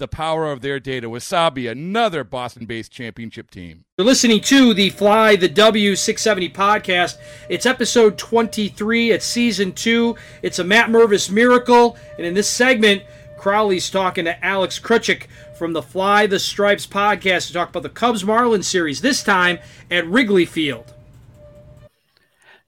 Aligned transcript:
the 0.00 0.08
power 0.08 0.50
of 0.50 0.62
their 0.62 0.80
data. 0.80 1.08
Wasabi, 1.08 1.70
another 1.70 2.24
Boston 2.24 2.66
based 2.66 2.90
championship 2.90 3.50
team. 3.50 3.84
You're 3.96 4.06
listening 4.06 4.40
to 4.40 4.74
the 4.74 4.90
Fly 4.90 5.36
the 5.36 5.48
W670 5.48 6.52
podcast. 6.52 7.18
It's 7.48 7.66
episode 7.66 8.18
23. 8.18 9.12
It's 9.12 9.24
season 9.24 9.72
two. 9.72 10.16
It's 10.42 10.58
a 10.58 10.64
Matt 10.64 10.88
Mervis 10.88 11.30
miracle. 11.30 11.96
And 12.16 12.26
in 12.26 12.34
this 12.34 12.48
segment, 12.48 13.04
Crowley's 13.38 13.88
talking 13.88 14.24
to 14.24 14.44
Alex 14.44 14.80
Krutchik 14.80 15.26
from 15.56 15.72
the 15.72 15.82
Fly 15.82 16.26
the 16.26 16.38
Stripes 16.38 16.86
podcast 16.86 17.46
to 17.46 17.52
talk 17.52 17.68
about 17.68 17.82
the 17.84 17.88
Cubs 17.88 18.24
Marlins 18.24 18.64
series, 18.64 19.02
this 19.02 19.22
time 19.22 19.58
at 19.90 20.06
Wrigley 20.06 20.46
Field. 20.46 20.92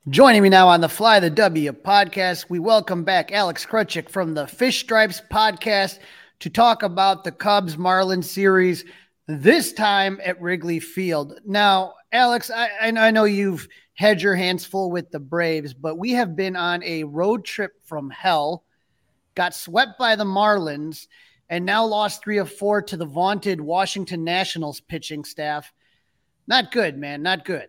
Joining 0.08 0.42
me 0.42 0.48
now 0.48 0.68
on 0.68 0.80
the 0.80 0.88
Fly 0.88 1.20
the 1.20 1.30
W 1.30 1.72
podcast, 1.72 2.50
we 2.50 2.58
welcome 2.58 3.04
back 3.04 3.32
Alex 3.32 3.64
Krutchik 3.64 4.08
from 4.08 4.34
the 4.34 4.46
Fish 4.46 4.80
Stripes 4.80 5.22
podcast 5.30 5.98
to 6.42 6.50
talk 6.50 6.82
about 6.82 7.22
the 7.22 7.30
Cubs 7.30 7.76
Marlins 7.76 8.24
series, 8.24 8.84
this 9.28 9.72
time 9.72 10.20
at 10.24 10.42
Wrigley 10.42 10.80
Field. 10.80 11.38
Now, 11.46 11.94
Alex, 12.10 12.50
I, 12.50 12.68
I 12.80 13.10
know 13.12 13.22
you've 13.22 13.68
had 13.94 14.20
your 14.20 14.34
hands 14.34 14.64
full 14.64 14.90
with 14.90 15.08
the 15.12 15.20
Braves, 15.20 15.72
but 15.72 15.98
we 15.98 16.10
have 16.12 16.34
been 16.34 16.56
on 16.56 16.82
a 16.82 17.04
road 17.04 17.44
trip 17.44 17.74
from 17.84 18.10
hell, 18.10 18.64
got 19.36 19.54
swept 19.54 20.00
by 20.00 20.16
the 20.16 20.24
Marlins, 20.24 21.06
and 21.48 21.64
now 21.64 21.84
lost 21.84 22.24
three 22.24 22.38
of 22.38 22.52
four 22.52 22.82
to 22.82 22.96
the 22.96 23.06
vaunted 23.06 23.60
Washington 23.60 24.24
Nationals 24.24 24.80
pitching 24.80 25.22
staff. 25.22 25.72
Not 26.48 26.72
good, 26.72 26.98
man. 26.98 27.22
Not 27.22 27.44
good. 27.44 27.68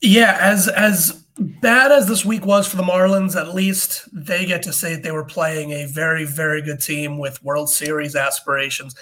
Yeah, 0.00 0.36
as 0.40 0.68
as 0.68 1.24
bad 1.38 1.92
as 1.92 2.06
this 2.08 2.24
week 2.24 2.44
was 2.44 2.68
for 2.68 2.76
the 2.76 2.82
Marlins, 2.82 3.36
at 3.36 3.54
least 3.54 4.08
they 4.12 4.44
get 4.44 4.62
to 4.64 4.72
say 4.72 4.94
that 4.94 5.02
they 5.02 5.12
were 5.12 5.24
playing 5.24 5.72
a 5.72 5.86
very, 5.86 6.24
very 6.24 6.62
good 6.62 6.80
team 6.80 7.18
with 7.18 7.42
World 7.44 7.70
Series 7.70 8.16
aspirations. 8.16 8.94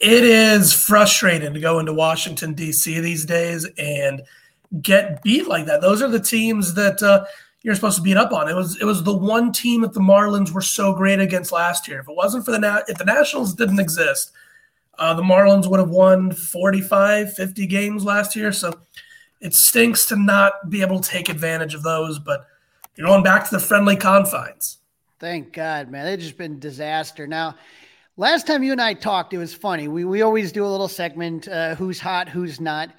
It 0.00 0.24
is 0.24 0.72
frustrating 0.72 1.54
to 1.54 1.60
go 1.60 1.78
into 1.78 1.92
Washington 1.92 2.54
D.C. 2.54 3.00
these 3.00 3.24
days 3.24 3.66
and 3.78 4.22
get 4.82 5.22
beat 5.22 5.46
like 5.46 5.66
that. 5.66 5.80
Those 5.80 6.02
are 6.02 6.08
the 6.08 6.20
teams 6.20 6.74
that 6.74 7.02
uh, 7.02 7.24
you're 7.62 7.74
supposed 7.74 7.96
to 7.96 8.02
beat 8.02 8.16
up 8.16 8.32
on. 8.32 8.48
It 8.48 8.54
was 8.54 8.76
it 8.80 8.84
was 8.84 9.02
the 9.02 9.16
one 9.16 9.52
team 9.52 9.82
that 9.82 9.94
the 9.94 10.00
Marlins 10.00 10.50
were 10.50 10.60
so 10.60 10.94
great 10.94 11.20
against 11.20 11.52
last 11.52 11.88
year. 11.88 12.00
If 12.00 12.08
it 12.08 12.16
wasn't 12.16 12.44
for 12.44 12.50
the 12.50 12.58
Na- 12.58 12.82
if 12.88 12.98
the 12.98 13.04
Nationals 13.04 13.54
didn't 13.54 13.80
exist, 13.80 14.32
uh, 14.98 15.14
the 15.14 15.22
Marlins 15.22 15.68
would 15.68 15.80
have 15.80 15.90
won 15.90 16.32
45, 16.32 17.34
50 17.34 17.66
games 17.66 18.04
last 18.04 18.34
year. 18.36 18.52
So 18.52 18.74
it 19.44 19.54
stinks 19.54 20.06
to 20.06 20.16
not 20.16 20.70
be 20.70 20.80
able 20.80 20.98
to 20.98 21.08
take 21.08 21.28
advantage 21.28 21.74
of 21.74 21.82
those, 21.82 22.18
but 22.18 22.46
you're 22.96 23.06
going 23.06 23.22
back 23.22 23.44
to 23.44 23.50
the 23.50 23.60
friendly 23.60 23.94
confines. 23.94 24.78
Thank 25.20 25.52
God, 25.52 25.90
man. 25.90 26.06
They've 26.06 26.18
just 26.18 26.38
been 26.38 26.58
disaster. 26.58 27.26
Now, 27.26 27.56
last 28.16 28.46
time 28.46 28.62
you 28.62 28.72
and 28.72 28.80
I 28.80 28.94
talked, 28.94 29.34
it 29.34 29.38
was 29.38 29.52
funny. 29.52 29.86
We 29.86 30.06
we 30.06 30.22
always 30.22 30.50
do 30.50 30.64
a 30.64 30.66
little 30.66 30.88
segment, 30.88 31.46
uh, 31.46 31.74
who's 31.74 32.00
hot, 32.00 32.26
who's 32.26 32.58
not. 32.58 32.90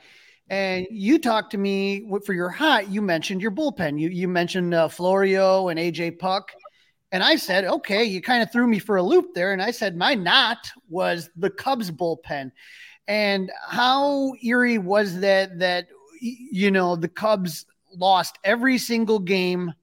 And 0.47 0.85
you 0.91 1.17
talked 1.17 1.51
to 1.51 1.57
me 1.57 2.07
for 2.23 2.33
your 2.33 2.49
hot. 2.49 2.91
You 2.91 3.01
mentioned 3.01 3.41
your 3.41 3.51
bullpen. 3.51 3.99
You 3.99 4.09
you 4.09 4.27
mentioned 4.27 4.75
uh, 4.75 4.87
Floro 4.87 5.71
and 5.71 5.79
AJ 5.79 6.19
Puk, 6.19 6.51
and 7.11 7.23
I 7.23 7.37
said, 7.37 7.65
okay. 7.65 8.03
You 8.03 8.21
kind 8.21 8.43
of 8.43 8.51
threw 8.51 8.67
me 8.67 8.77
for 8.77 8.97
a 8.97 9.03
loop 9.03 9.33
there, 9.33 9.51
and 9.51 9.63
I 9.63 9.71
said 9.71 9.97
my 9.97 10.13
not 10.13 10.69
was 10.89 11.31
the 11.35 11.49
Cubs 11.49 11.89
bullpen. 11.89 12.51
And 13.07 13.51
how 13.67 14.33
eerie 14.43 14.77
was 14.77 15.19
that? 15.21 15.57
That 15.57 15.87
you 16.25 16.71
know, 16.71 16.95
the 16.95 17.07
Cubs 17.07 17.65
lost 17.93 18.37
every 18.43 18.77
single 18.77 19.19
game 19.19 19.73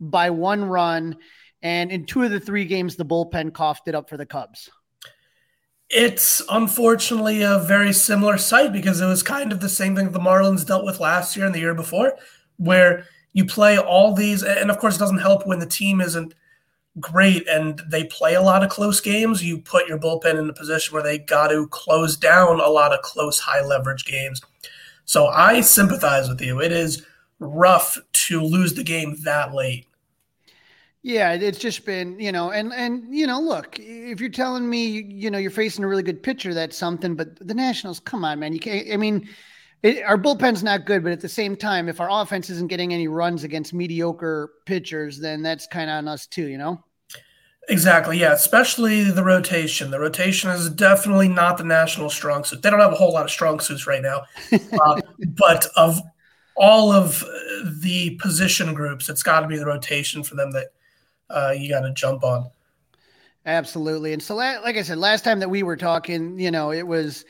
by 0.00 0.30
one 0.30 0.64
run. 0.64 1.16
And 1.62 1.90
in 1.90 2.04
two 2.04 2.22
of 2.22 2.30
the 2.30 2.40
three 2.40 2.64
games, 2.64 2.96
the 2.96 3.04
bullpen 3.04 3.54
coughed 3.54 3.88
it 3.88 3.94
up 3.94 4.08
for 4.08 4.16
the 4.16 4.26
Cubs. 4.26 4.70
It's 5.90 6.42
unfortunately 6.50 7.42
a 7.42 7.58
very 7.58 7.92
similar 7.92 8.36
sight 8.38 8.72
because 8.72 9.00
it 9.00 9.06
was 9.06 9.22
kind 9.22 9.52
of 9.52 9.60
the 9.60 9.68
same 9.68 9.94
thing 9.94 10.10
the 10.10 10.18
Marlins 10.18 10.66
dealt 10.66 10.84
with 10.84 11.00
last 11.00 11.36
year 11.36 11.46
and 11.46 11.54
the 11.54 11.60
year 11.60 11.74
before, 11.74 12.14
where 12.56 13.06
you 13.32 13.44
play 13.44 13.78
all 13.78 14.14
these, 14.14 14.42
and 14.42 14.70
of 14.70 14.78
course, 14.78 14.96
it 14.96 15.00
doesn't 15.00 15.18
help 15.18 15.46
when 15.46 15.58
the 15.58 15.66
team 15.66 16.00
isn't 16.00 16.34
great 17.00 17.48
and 17.48 17.82
they 17.88 18.04
play 18.04 18.34
a 18.34 18.42
lot 18.42 18.62
of 18.62 18.70
close 18.70 19.00
games. 19.00 19.44
You 19.44 19.58
put 19.58 19.88
your 19.88 19.98
bullpen 19.98 20.38
in 20.38 20.48
a 20.48 20.52
position 20.52 20.94
where 20.94 21.02
they 21.02 21.18
got 21.18 21.48
to 21.48 21.66
close 21.68 22.16
down 22.16 22.60
a 22.60 22.68
lot 22.68 22.92
of 22.92 23.02
close, 23.02 23.38
high 23.38 23.64
leverage 23.64 24.04
games. 24.04 24.40
So 25.04 25.26
I 25.26 25.60
sympathize 25.60 26.28
with 26.28 26.40
you. 26.40 26.60
It 26.60 26.72
is 26.72 27.04
rough 27.38 27.98
to 28.12 28.42
lose 28.42 28.74
the 28.74 28.84
game 28.84 29.16
that 29.24 29.54
late. 29.54 29.86
Yeah, 31.02 31.32
it's 31.32 31.58
just 31.58 31.84
been, 31.84 32.18
you 32.18 32.32
know, 32.32 32.50
and 32.50 32.72
and 32.72 33.14
you 33.14 33.26
know, 33.26 33.38
look, 33.38 33.78
if 33.78 34.20
you're 34.20 34.30
telling 34.30 34.68
me, 34.68 34.86
you 34.86 35.30
know, 35.30 35.36
you're 35.36 35.50
facing 35.50 35.84
a 35.84 35.88
really 35.88 36.02
good 36.02 36.22
pitcher, 36.22 36.54
that's 36.54 36.78
something. 36.78 37.14
But 37.14 37.46
the 37.46 37.52
Nationals, 37.52 38.00
come 38.00 38.24
on, 38.24 38.38
man, 38.38 38.54
you 38.54 38.58
can't. 38.58 38.90
I 38.90 38.96
mean, 38.96 39.28
it, 39.82 40.02
our 40.02 40.16
bullpen's 40.16 40.62
not 40.62 40.86
good, 40.86 41.02
but 41.02 41.12
at 41.12 41.20
the 41.20 41.28
same 41.28 41.56
time, 41.56 41.90
if 41.90 42.00
our 42.00 42.08
offense 42.10 42.48
isn't 42.48 42.68
getting 42.68 42.94
any 42.94 43.06
runs 43.06 43.44
against 43.44 43.74
mediocre 43.74 44.50
pitchers, 44.64 45.18
then 45.18 45.42
that's 45.42 45.66
kind 45.66 45.90
of 45.90 45.96
on 45.96 46.08
us 46.08 46.26
too, 46.26 46.48
you 46.48 46.56
know. 46.56 46.82
Exactly. 47.68 48.18
Yeah. 48.18 48.32
Especially 48.32 49.04
the 49.04 49.24
rotation. 49.24 49.90
The 49.90 50.00
rotation 50.00 50.50
is 50.50 50.68
definitely 50.70 51.28
not 51.28 51.56
the 51.56 51.64
national 51.64 52.10
strong 52.10 52.44
suit. 52.44 52.62
They 52.62 52.70
don't 52.70 52.80
have 52.80 52.92
a 52.92 52.96
whole 52.96 53.12
lot 53.12 53.24
of 53.24 53.30
strong 53.30 53.60
suits 53.60 53.86
right 53.86 54.02
now. 54.02 54.22
Uh, 54.80 55.00
but 55.36 55.66
of 55.76 56.00
all 56.56 56.92
of 56.92 57.24
the 57.80 58.10
position 58.20 58.74
groups, 58.74 59.08
it's 59.08 59.22
got 59.22 59.40
to 59.40 59.46
be 59.46 59.56
the 59.56 59.66
rotation 59.66 60.22
for 60.22 60.34
them 60.34 60.50
that 60.52 60.68
uh, 61.30 61.54
you 61.56 61.70
got 61.70 61.80
to 61.80 61.92
jump 61.92 62.24
on. 62.24 62.50
Absolutely. 63.46 64.12
And 64.12 64.22
so, 64.22 64.34
like 64.34 64.76
I 64.76 64.82
said, 64.82 64.98
last 64.98 65.22
time 65.22 65.38
that 65.40 65.50
we 65.50 65.62
were 65.62 65.76
talking, 65.76 66.38
you 66.38 66.50
know, 66.50 66.72
it 66.72 66.86
was 66.86 67.24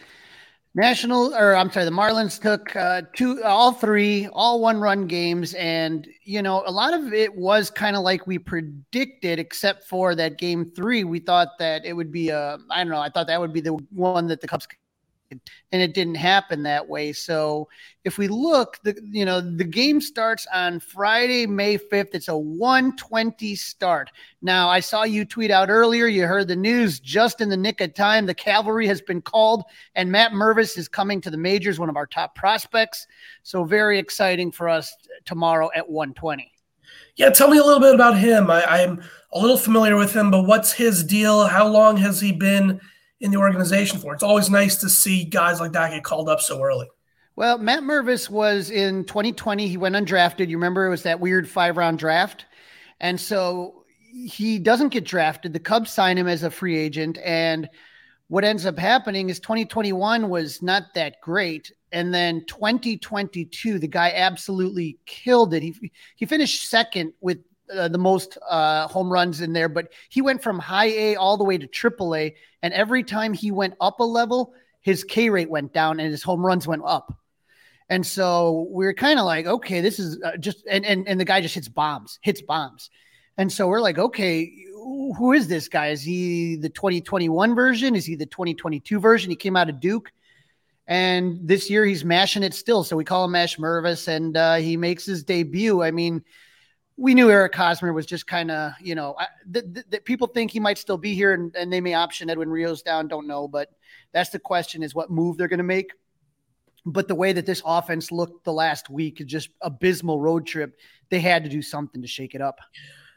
National, 0.76 1.32
or 1.34 1.54
I'm 1.54 1.70
sorry, 1.70 1.84
the 1.84 1.92
Marlins 1.92 2.40
took 2.40 2.74
uh, 2.74 3.02
two, 3.14 3.42
all 3.44 3.72
three, 3.72 4.26
all 4.32 4.60
one 4.60 4.80
run 4.80 5.06
games. 5.06 5.54
And, 5.54 6.08
you 6.24 6.42
know, 6.42 6.64
a 6.66 6.72
lot 6.72 6.92
of 6.92 7.12
it 7.12 7.32
was 7.32 7.70
kind 7.70 7.94
of 7.94 8.02
like 8.02 8.26
we 8.26 8.38
predicted, 8.38 9.38
except 9.38 9.86
for 9.86 10.16
that 10.16 10.36
game 10.36 10.72
three. 10.74 11.04
We 11.04 11.20
thought 11.20 11.50
that 11.60 11.84
it 11.84 11.92
would 11.92 12.10
be 12.10 12.30
a, 12.30 12.58
I 12.70 12.82
don't 12.82 12.90
know, 12.90 12.98
I 12.98 13.08
thought 13.08 13.28
that 13.28 13.40
would 13.40 13.52
be 13.52 13.60
the 13.60 13.74
one 13.92 14.26
that 14.26 14.40
the 14.40 14.48
Cubs 14.48 14.66
and 15.30 15.82
it 15.82 15.94
didn't 15.94 16.16
happen 16.16 16.62
that 16.62 16.88
way. 16.88 17.12
So 17.12 17.68
if 18.04 18.18
we 18.18 18.28
look, 18.28 18.78
the 18.82 18.98
you 19.02 19.24
know 19.24 19.40
the 19.40 19.64
game 19.64 20.00
starts 20.00 20.46
on 20.52 20.80
Friday, 20.80 21.46
May 21.46 21.76
fifth. 21.76 22.14
It's 22.14 22.28
a 22.28 22.36
one 22.36 22.96
twenty 22.96 23.54
start. 23.54 24.10
Now 24.42 24.68
I 24.68 24.80
saw 24.80 25.04
you 25.04 25.24
tweet 25.24 25.50
out 25.50 25.70
earlier. 25.70 26.06
You 26.06 26.26
heard 26.26 26.48
the 26.48 26.56
news 26.56 27.00
just 27.00 27.40
in 27.40 27.48
the 27.48 27.56
nick 27.56 27.80
of 27.80 27.94
time. 27.94 28.26
The 28.26 28.34
cavalry 28.34 28.86
has 28.86 29.00
been 29.00 29.22
called, 29.22 29.64
and 29.94 30.10
Matt 30.10 30.32
Mervis 30.32 30.78
is 30.78 30.88
coming 30.88 31.20
to 31.22 31.30
the 31.30 31.36
majors, 31.36 31.78
one 31.78 31.88
of 31.88 31.96
our 31.96 32.06
top 32.06 32.34
prospects. 32.34 33.06
So 33.42 33.64
very 33.64 33.98
exciting 33.98 34.52
for 34.52 34.68
us 34.68 34.94
tomorrow 35.24 35.70
at 35.74 35.88
one 35.88 36.14
twenty. 36.14 36.52
Yeah, 37.16 37.30
tell 37.30 37.48
me 37.48 37.58
a 37.58 37.64
little 37.64 37.80
bit 37.80 37.94
about 37.94 38.18
him. 38.18 38.50
I, 38.50 38.80
am 38.80 39.02
a 39.32 39.38
little 39.38 39.56
familiar 39.56 39.96
with 39.96 40.14
him, 40.14 40.30
but 40.30 40.46
what's 40.46 40.72
his 40.72 41.02
deal? 41.04 41.46
How 41.46 41.66
long 41.66 41.96
has 41.96 42.20
he 42.20 42.32
been 42.32 42.80
in 43.20 43.30
the 43.30 43.36
organization 43.38 43.98
for? 43.98 44.14
It's 44.14 44.22
always 44.22 44.50
nice 44.50 44.76
to 44.76 44.88
see 44.88 45.24
guys 45.24 45.60
like 45.60 45.72
that 45.72 45.90
get 45.90 46.04
called 46.04 46.28
up 46.28 46.40
so 46.40 46.62
early. 46.62 46.88
Well, 47.36 47.58
Matt 47.58 47.82
Mervis 47.82 48.30
was 48.30 48.70
in 48.70 49.04
2020. 49.04 49.66
He 49.66 49.76
went 49.76 49.96
undrafted. 49.96 50.48
You 50.48 50.56
remember 50.56 50.86
it 50.86 50.90
was 50.90 51.02
that 51.02 51.20
weird 51.20 51.48
five 51.48 51.76
round 51.76 51.98
draft. 51.98 52.46
And 53.00 53.20
so 53.20 53.84
he 54.12 54.58
doesn't 54.60 54.90
get 54.90 55.04
drafted. 55.04 55.52
The 55.52 55.60
Cubs 55.60 55.90
sign 55.90 56.16
him 56.16 56.28
as 56.28 56.44
a 56.44 56.50
free 56.50 56.76
agent. 56.78 57.18
And 57.24 57.68
what 58.28 58.44
ends 58.44 58.66
up 58.66 58.78
happening 58.78 59.30
is 59.30 59.40
2021 59.40 60.28
was 60.28 60.62
not 60.62 60.94
that 60.94 61.20
great. 61.20 61.72
And 61.90 62.14
then 62.14 62.44
2022, 62.46 63.78
the 63.78 63.88
guy 63.88 64.12
absolutely 64.14 64.98
killed 65.06 65.54
it. 65.54 65.62
He, 65.62 65.92
he 66.16 66.26
finished 66.26 66.68
second 66.68 67.12
with 67.20 67.38
uh, 67.72 67.88
the 67.88 67.98
most 67.98 68.38
uh, 68.48 68.88
home 68.88 69.12
runs 69.12 69.40
in 69.40 69.52
there, 69.52 69.68
but 69.68 69.92
he 70.08 70.22
went 70.22 70.42
from 70.42 70.58
high 70.58 70.86
A 70.86 71.16
all 71.16 71.36
the 71.36 71.44
way 71.44 71.58
to 71.58 71.66
triple 71.66 72.14
A. 72.14 72.34
And 72.62 72.74
every 72.74 73.02
time 73.02 73.32
he 73.32 73.50
went 73.50 73.74
up 73.80 74.00
a 74.00 74.04
level, 74.04 74.54
his 74.80 75.04
K 75.04 75.30
rate 75.30 75.50
went 75.50 75.72
down 75.72 76.00
and 76.00 76.10
his 76.10 76.22
home 76.22 76.44
runs 76.44 76.66
went 76.66 76.82
up. 76.84 77.16
And 77.88 78.06
so 78.06 78.66
we 78.70 78.86
are 78.86 78.94
kind 78.94 79.18
of 79.18 79.26
like, 79.26 79.46
okay, 79.46 79.80
this 79.80 79.98
is 79.98 80.20
uh, 80.22 80.36
just, 80.38 80.64
and, 80.70 80.84
and, 80.86 81.06
and 81.06 81.20
the 81.20 81.24
guy 81.24 81.40
just 81.40 81.54
hits 81.54 81.68
bombs, 81.68 82.18
hits 82.22 82.40
bombs. 82.40 82.90
And 83.36 83.52
so 83.52 83.66
we're 83.68 83.80
like, 83.80 83.98
okay, 83.98 84.50
who 84.74 85.32
is 85.32 85.48
this 85.48 85.68
guy? 85.68 85.88
Is 85.88 86.02
he 86.02 86.56
the 86.56 86.68
2021 86.68 87.54
version? 87.54 87.94
Is 87.96 88.04
he 88.06 88.14
the 88.14 88.26
2022 88.26 89.00
version? 89.00 89.30
He 89.30 89.36
came 89.36 89.56
out 89.56 89.68
of 89.68 89.80
Duke. 89.80 90.12
And 90.86 91.38
this 91.42 91.70
year 91.70 91.84
he's 91.84 92.04
mashing 92.04 92.42
it 92.42 92.54
still. 92.54 92.84
So 92.84 92.96
we 92.96 93.04
call 93.04 93.24
him 93.24 93.32
Mash 93.32 93.56
Mervis 93.56 94.06
and 94.06 94.36
uh, 94.36 94.56
he 94.56 94.76
makes 94.76 95.06
his 95.06 95.24
debut. 95.24 95.82
I 95.82 95.90
mean, 95.90 96.22
we 96.96 97.14
knew 97.14 97.30
Eric 97.30 97.54
Hosmer 97.54 97.92
was 97.92 98.06
just 98.06 98.26
kind 98.26 98.50
of, 98.50 98.72
you 98.80 98.94
know, 98.94 99.16
that 99.50 100.04
people 100.04 100.26
think 100.26 100.50
he 100.50 100.60
might 100.60 100.78
still 100.78 100.96
be 100.96 101.14
here 101.14 101.34
and, 101.34 101.54
and 101.56 101.72
they 101.72 101.80
may 101.80 101.94
option 101.94 102.30
Edwin 102.30 102.48
Rios 102.48 102.82
down. 102.82 103.08
Don't 103.08 103.26
know. 103.26 103.48
But 103.48 103.70
that's 104.12 104.30
the 104.30 104.38
question 104.38 104.82
is 104.82 104.94
what 104.94 105.10
move 105.10 105.36
they're 105.36 105.48
going 105.48 105.58
to 105.58 105.64
make. 105.64 105.90
But 106.86 107.08
the 107.08 107.14
way 107.14 107.32
that 107.32 107.46
this 107.46 107.62
offense 107.64 108.12
looked 108.12 108.44
the 108.44 108.52
last 108.52 108.90
week, 108.90 109.22
just 109.26 109.48
abysmal 109.62 110.20
road 110.20 110.46
trip, 110.46 110.78
they 111.08 111.18
had 111.18 111.42
to 111.42 111.50
do 111.50 111.62
something 111.62 112.00
to 112.02 112.08
shake 112.08 112.34
it 112.34 112.40
up. 112.40 112.60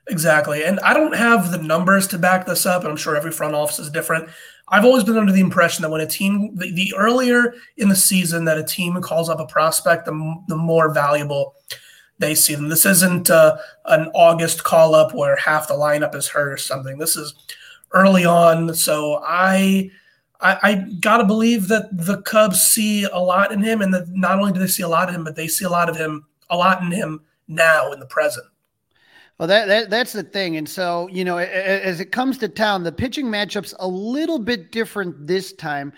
Exactly. 0.10 0.64
And 0.64 0.80
I 0.80 0.94
don't 0.94 1.16
have 1.16 1.52
the 1.52 1.58
numbers 1.58 2.08
to 2.08 2.18
back 2.18 2.46
this 2.46 2.66
up, 2.66 2.84
and 2.84 2.92
I'm 2.92 2.98
sure 2.98 3.18
every 3.18 3.32
front 3.32 3.56
office 3.56 3.78
is 3.78 3.90
different. 3.90 4.30
I've 4.70 4.86
always 4.86 5.04
been 5.04 5.18
under 5.18 5.34
the 5.34 5.42
impression 5.42 5.82
that 5.82 5.90
when 5.90 6.00
a 6.00 6.08
team, 6.08 6.56
the, 6.56 6.72
the 6.72 6.94
earlier 6.98 7.56
in 7.76 7.90
the 7.90 7.96
season 7.96 8.46
that 8.46 8.58
a 8.58 8.64
team 8.64 9.00
calls 9.02 9.30
up 9.30 9.42
a 9.42 9.46
prospect, 9.46 10.06
the, 10.06 10.36
the 10.48 10.56
more 10.56 10.94
valuable 10.94 11.56
they 12.20 12.36
see 12.36 12.56
them. 12.56 12.70
This 12.70 12.86
isn't 12.86 13.30
uh, 13.30 13.58
an 13.86 14.10
August 14.14 14.64
call 14.64 14.96
up 14.96 15.14
where 15.14 15.36
half 15.36 15.68
the 15.68 15.74
lineup 15.74 16.16
is 16.16 16.28
hurt 16.28 16.52
or 16.52 16.58
something. 16.58 16.98
This 16.98 17.16
is 17.16 17.34
early 17.92 18.26
on. 18.26 18.74
So 18.76 19.22
I. 19.24 19.92
I, 20.40 20.60
I 20.62 20.76
got 21.00 21.18
to 21.18 21.26
believe 21.26 21.68
that 21.70 21.90
the 21.92 22.22
Cubs 22.22 22.62
see 22.62 23.06
a 23.06 23.18
lot 23.18 23.52
in 23.52 23.64
him, 23.64 23.82
and 23.82 23.92
that 23.92 24.08
not 24.10 24.38
only 24.38 24.52
do 24.52 24.60
they 24.60 24.68
see 24.68 24.84
a 24.84 24.88
lot 24.88 25.10
of 25.10 25.16
him, 25.16 25.24
but 25.24 25.36
they 25.36 25.48
see 25.48 25.66
a 25.66 25.70
lot 25.70 25.90
of 25.90 25.98
him, 25.98 26.28
a 26.52 26.56
lot 26.56 26.80
in 26.84 26.92
him 26.92 27.22
now 27.48 27.92
in 27.92 28.00
the 28.00 28.06
present. 28.06 28.46
Well, 29.40 29.48
that, 29.48 29.68
that 29.68 29.90
that's 29.90 30.14
the 30.14 30.22
thing, 30.22 30.58
and 30.58 30.70
so 30.70 31.08
you 31.12 31.26
know, 31.26 31.40
as 31.40 32.00
it 32.00 32.12
comes 32.12 32.38
to 32.38 32.50
town, 32.50 32.84
the 32.84 32.92
pitching 32.92 33.26
matchups 33.26 33.74
a 33.80 33.88
little 33.88 34.38
bit 34.38 34.72
different 34.72 35.26
this 35.26 35.54
time. 35.54 35.92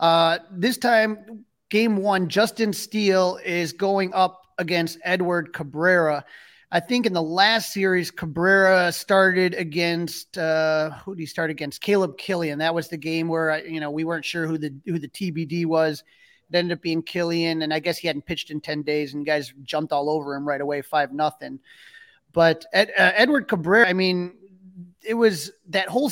Uh, 0.00 0.38
this 0.50 0.78
time, 0.78 1.44
game 1.68 1.98
one, 1.98 2.30
Justin 2.30 2.72
Steele 2.72 3.38
is 3.44 3.74
going 3.74 4.12
up 4.14 4.41
against 4.62 4.98
Edward 5.04 5.52
Cabrera. 5.52 6.24
I 6.74 6.80
think 6.80 7.04
in 7.04 7.12
the 7.12 7.22
last 7.22 7.74
series, 7.74 8.10
Cabrera 8.10 8.90
started 8.92 9.52
against 9.52 10.38
uh, 10.38 10.90
who 11.04 11.14
did 11.14 11.20
he 11.20 11.26
start 11.26 11.50
against? 11.50 11.82
Caleb 11.82 12.16
Kilian. 12.16 12.58
That 12.58 12.74
was 12.74 12.88
the 12.88 12.96
game 12.96 13.28
where 13.28 13.62
you 13.66 13.78
know 13.78 13.90
we 13.90 14.04
weren't 14.04 14.24
sure 14.24 14.46
who 14.46 14.56
the 14.56 14.74
who 14.86 14.98
the 14.98 15.08
TBD 15.08 15.66
was. 15.66 16.02
It 16.48 16.56
ended 16.56 16.78
up 16.78 16.82
being 16.82 17.02
Kilian, 17.02 17.62
and 17.62 17.74
I 17.74 17.78
guess 17.78 17.98
he 17.98 18.06
hadn't 18.06 18.24
pitched 18.24 18.50
in 18.50 18.62
ten 18.62 18.80
days, 18.80 19.12
and 19.12 19.26
guys 19.26 19.52
jumped 19.62 19.92
all 19.92 20.08
over 20.08 20.34
him 20.34 20.48
right 20.48 20.60
away, 20.62 20.80
five 20.80 21.12
nothing. 21.12 21.60
But 22.32 22.64
Ed, 22.72 22.90
uh, 22.98 23.12
Edward 23.16 23.48
Cabrera, 23.48 23.86
I 23.86 23.92
mean, 23.92 24.32
it 25.02 25.14
was 25.14 25.52
that 25.68 25.88
whole. 25.88 26.10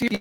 You 0.00 0.18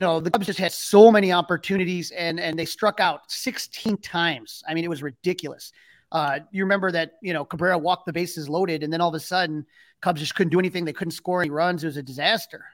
know, 0.00 0.20
the 0.20 0.30
Cubs 0.30 0.46
just 0.46 0.58
had 0.58 0.72
so 0.72 1.10
many 1.10 1.32
opportunities 1.32 2.10
and 2.10 2.38
and 2.38 2.58
they 2.58 2.64
struck 2.64 3.00
out 3.00 3.30
16 3.30 3.96
times. 3.98 4.62
I 4.68 4.74
mean, 4.74 4.84
it 4.84 4.90
was 4.90 5.02
ridiculous. 5.02 5.72
Uh, 6.12 6.38
you 6.52 6.62
remember 6.62 6.92
that, 6.92 7.12
you 7.20 7.32
know, 7.32 7.44
Cabrera 7.44 7.76
walked 7.76 8.06
the 8.06 8.12
bases 8.12 8.48
loaded, 8.48 8.82
and 8.82 8.92
then 8.92 9.00
all 9.00 9.08
of 9.08 9.14
a 9.14 9.20
sudden, 9.20 9.66
Cubs 10.00 10.20
just 10.20 10.34
couldn't 10.34 10.50
do 10.50 10.58
anything. 10.58 10.84
They 10.84 10.92
couldn't 10.92 11.12
score 11.12 11.40
any 11.40 11.50
runs. 11.50 11.82
It 11.82 11.88
was 11.88 11.96
a 11.96 12.02
disaster. 12.02 12.64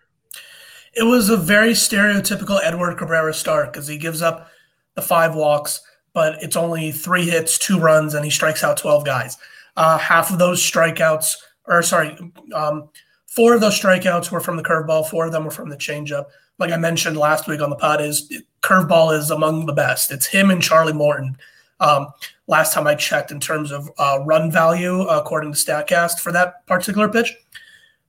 It 0.94 1.04
was 1.04 1.30
a 1.30 1.36
very 1.36 1.70
stereotypical 1.70 2.60
Edward 2.62 2.98
Cabrera 2.98 3.32
start 3.32 3.72
because 3.72 3.88
he 3.88 3.96
gives 3.96 4.20
up 4.20 4.48
the 4.94 5.02
five 5.02 5.34
walks, 5.34 5.80
but 6.12 6.42
it's 6.42 6.56
only 6.56 6.92
three 6.92 7.28
hits, 7.28 7.56
two 7.56 7.78
runs, 7.78 8.12
and 8.12 8.24
he 8.24 8.30
strikes 8.30 8.62
out 8.62 8.76
12 8.76 9.06
guys. 9.06 9.38
Uh, 9.76 9.96
half 9.96 10.30
of 10.30 10.38
those 10.38 10.62
strikeouts, 10.62 11.36
or 11.66 11.82
sorry, 11.82 12.18
um, 12.54 12.90
four 13.32 13.54
of 13.54 13.62
those 13.62 13.80
strikeouts 13.80 14.30
were 14.30 14.40
from 14.40 14.58
the 14.58 14.62
curveball, 14.62 15.08
four 15.08 15.24
of 15.24 15.32
them 15.32 15.44
were 15.46 15.50
from 15.50 15.70
the 15.70 15.76
changeup. 15.76 16.26
Like 16.58 16.70
I 16.70 16.76
mentioned 16.76 17.16
last 17.16 17.48
week 17.48 17.62
on 17.62 17.70
the 17.70 17.76
pod, 17.76 18.02
is 18.02 18.30
curveball 18.60 19.16
is 19.16 19.30
among 19.30 19.64
the 19.64 19.72
best. 19.72 20.10
It's 20.10 20.26
him 20.26 20.50
and 20.50 20.62
Charlie 20.62 20.92
Morton. 20.92 21.38
Um, 21.80 22.08
last 22.46 22.74
time 22.74 22.86
I 22.86 22.94
checked, 22.94 23.32
in 23.32 23.40
terms 23.40 23.72
of 23.72 23.90
uh, 23.96 24.18
run 24.26 24.50
value, 24.50 25.00
according 25.08 25.50
to 25.54 25.58
Statcast 25.58 26.20
for 26.20 26.30
that 26.32 26.66
particular 26.66 27.08
pitch. 27.08 27.34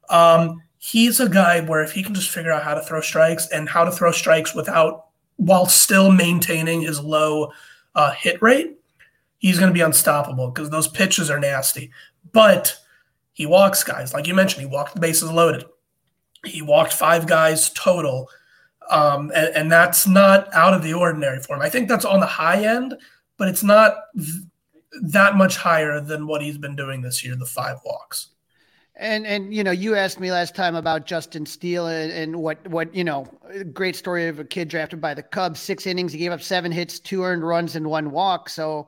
Um, 0.10 0.62
he's 0.78 1.22
a 1.22 1.30
guy 1.30 1.62
where 1.62 1.82
if 1.82 1.94
he 1.94 2.04
can 2.04 2.14
just 2.14 2.30
figure 2.30 2.52
out 2.52 2.64
how 2.64 2.74
to 2.74 2.82
throw 2.82 3.00
strikes 3.00 3.48
and 3.48 3.70
how 3.70 3.86
to 3.86 3.92
throw 3.92 4.12
strikes 4.12 4.54
without 4.54 5.06
while 5.38 5.68
still 5.68 6.12
maintaining 6.12 6.82
his 6.82 7.00
low 7.00 7.50
uh, 7.96 8.12
hit 8.12 8.42
rate, 8.42 8.78
he's 9.38 9.58
going 9.58 9.70
to 9.70 9.74
be 9.74 9.80
unstoppable 9.80 10.50
because 10.50 10.70
those 10.70 10.90
pitches 10.90 11.30
are 11.30 11.40
nasty. 11.40 11.92
But 12.34 12.78
he 13.34 13.46
walks 13.46 13.84
guys, 13.84 14.14
like 14.14 14.28
you 14.28 14.34
mentioned, 14.34 14.62
he 14.62 14.70
walked 14.70 14.94
the 14.94 15.02
bases 15.02 15.32
loaded. 15.32 15.66
He 16.46 16.62
walked 16.62 16.94
five 16.94 17.28
guys 17.28 17.70
total. 17.72 18.30
Um, 18.90 19.32
and, 19.34 19.56
and, 19.56 19.72
that's 19.72 20.06
not 20.06 20.54
out 20.54 20.74
of 20.74 20.84
the 20.84 20.94
ordinary 20.94 21.40
for 21.40 21.56
him. 21.56 21.62
I 21.62 21.70
think 21.70 21.88
that's 21.88 22.04
on 22.04 22.20
the 22.20 22.26
high 22.26 22.66
end, 22.66 22.94
but 23.38 23.48
it's 23.48 23.64
not 23.64 23.96
th- 24.14 24.44
that 25.04 25.38
much 25.38 25.56
higher 25.56 26.02
than 26.02 26.28
what 26.28 26.42
he's 26.42 26.58
been 26.58 26.76
doing 26.76 27.02
this 27.02 27.24
year, 27.24 27.36
the 27.38 27.46
five 27.46 27.78
walks. 27.86 28.30
And 28.96 29.26
and 29.26 29.54
you 29.54 29.64
know, 29.64 29.72
you 29.72 29.96
asked 29.96 30.20
me 30.20 30.32
last 30.32 30.54
time 30.54 30.76
about 30.76 31.08
Justin 31.08 31.46
Steele 31.48 31.88
and, 31.88 32.12
and 32.12 32.36
what 32.36 32.68
what 32.68 32.94
you 32.94 33.04
know, 33.04 33.26
great 33.74 33.96
story 33.96 34.28
of 34.28 34.40
a 34.40 34.46
kid 34.46 34.68
drafted 34.68 35.02
by 35.02 35.16
the 35.16 35.24
Cubs. 35.24 35.60
Six 35.60 35.88
innings, 35.88 36.12
he 36.12 36.20
gave 36.20 36.32
up 36.32 36.42
seven 36.42 36.72
hits, 36.72 37.00
two 37.00 37.24
earned 37.24 37.48
runs, 37.48 37.76
and 37.76 37.88
one 37.88 38.12
walk. 38.12 38.50
So, 38.50 38.88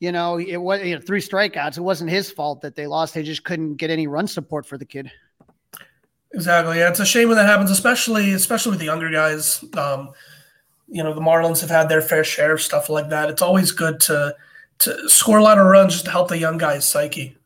you 0.00 0.12
know, 0.12 0.38
it 0.38 0.56
was 0.56 0.82
you 0.82 0.94
know 0.94 1.00
three 1.00 1.20
strikeouts. 1.20 1.76
It 1.76 1.82
wasn't 1.82 2.10
his 2.10 2.30
fault 2.30 2.60
that 2.62 2.76
they 2.76 2.86
lost. 2.86 3.14
They 3.14 3.22
just 3.22 3.44
couldn't 3.44 3.76
get 3.76 3.90
any 3.90 4.06
run 4.06 4.26
support 4.26 4.66
for 4.66 4.78
the 4.78 4.84
kid. 4.84 5.10
Exactly. 6.34 6.78
Yeah, 6.78 6.90
it's 6.90 7.00
a 7.00 7.06
shame 7.06 7.28
when 7.28 7.36
that 7.36 7.46
happens, 7.46 7.70
especially 7.70 8.32
especially 8.32 8.70
with 8.70 8.80
the 8.80 8.86
younger 8.86 9.10
guys. 9.10 9.64
Um, 9.76 10.10
you 10.86 11.02
know, 11.02 11.14
the 11.14 11.20
Marlins 11.20 11.60
have 11.60 11.70
had 11.70 11.88
their 11.88 12.00
fair 12.00 12.24
share 12.24 12.54
of 12.54 12.62
stuff 12.62 12.88
like 12.88 13.08
that. 13.10 13.28
It's 13.28 13.42
always 13.42 13.72
good 13.72 14.00
to 14.00 14.34
to 14.80 15.08
score 15.08 15.38
a 15.38 15.42
lot 15.42 15.58
of 15.58 15.66
runs 15.66 15.94
just 15.94 16.04
to 16.04 16.10
help 16.10 16.28
the 16.28 16.38
young 16.38 16.58
guys' 16.58 16.86
psyche. 16.86 17.36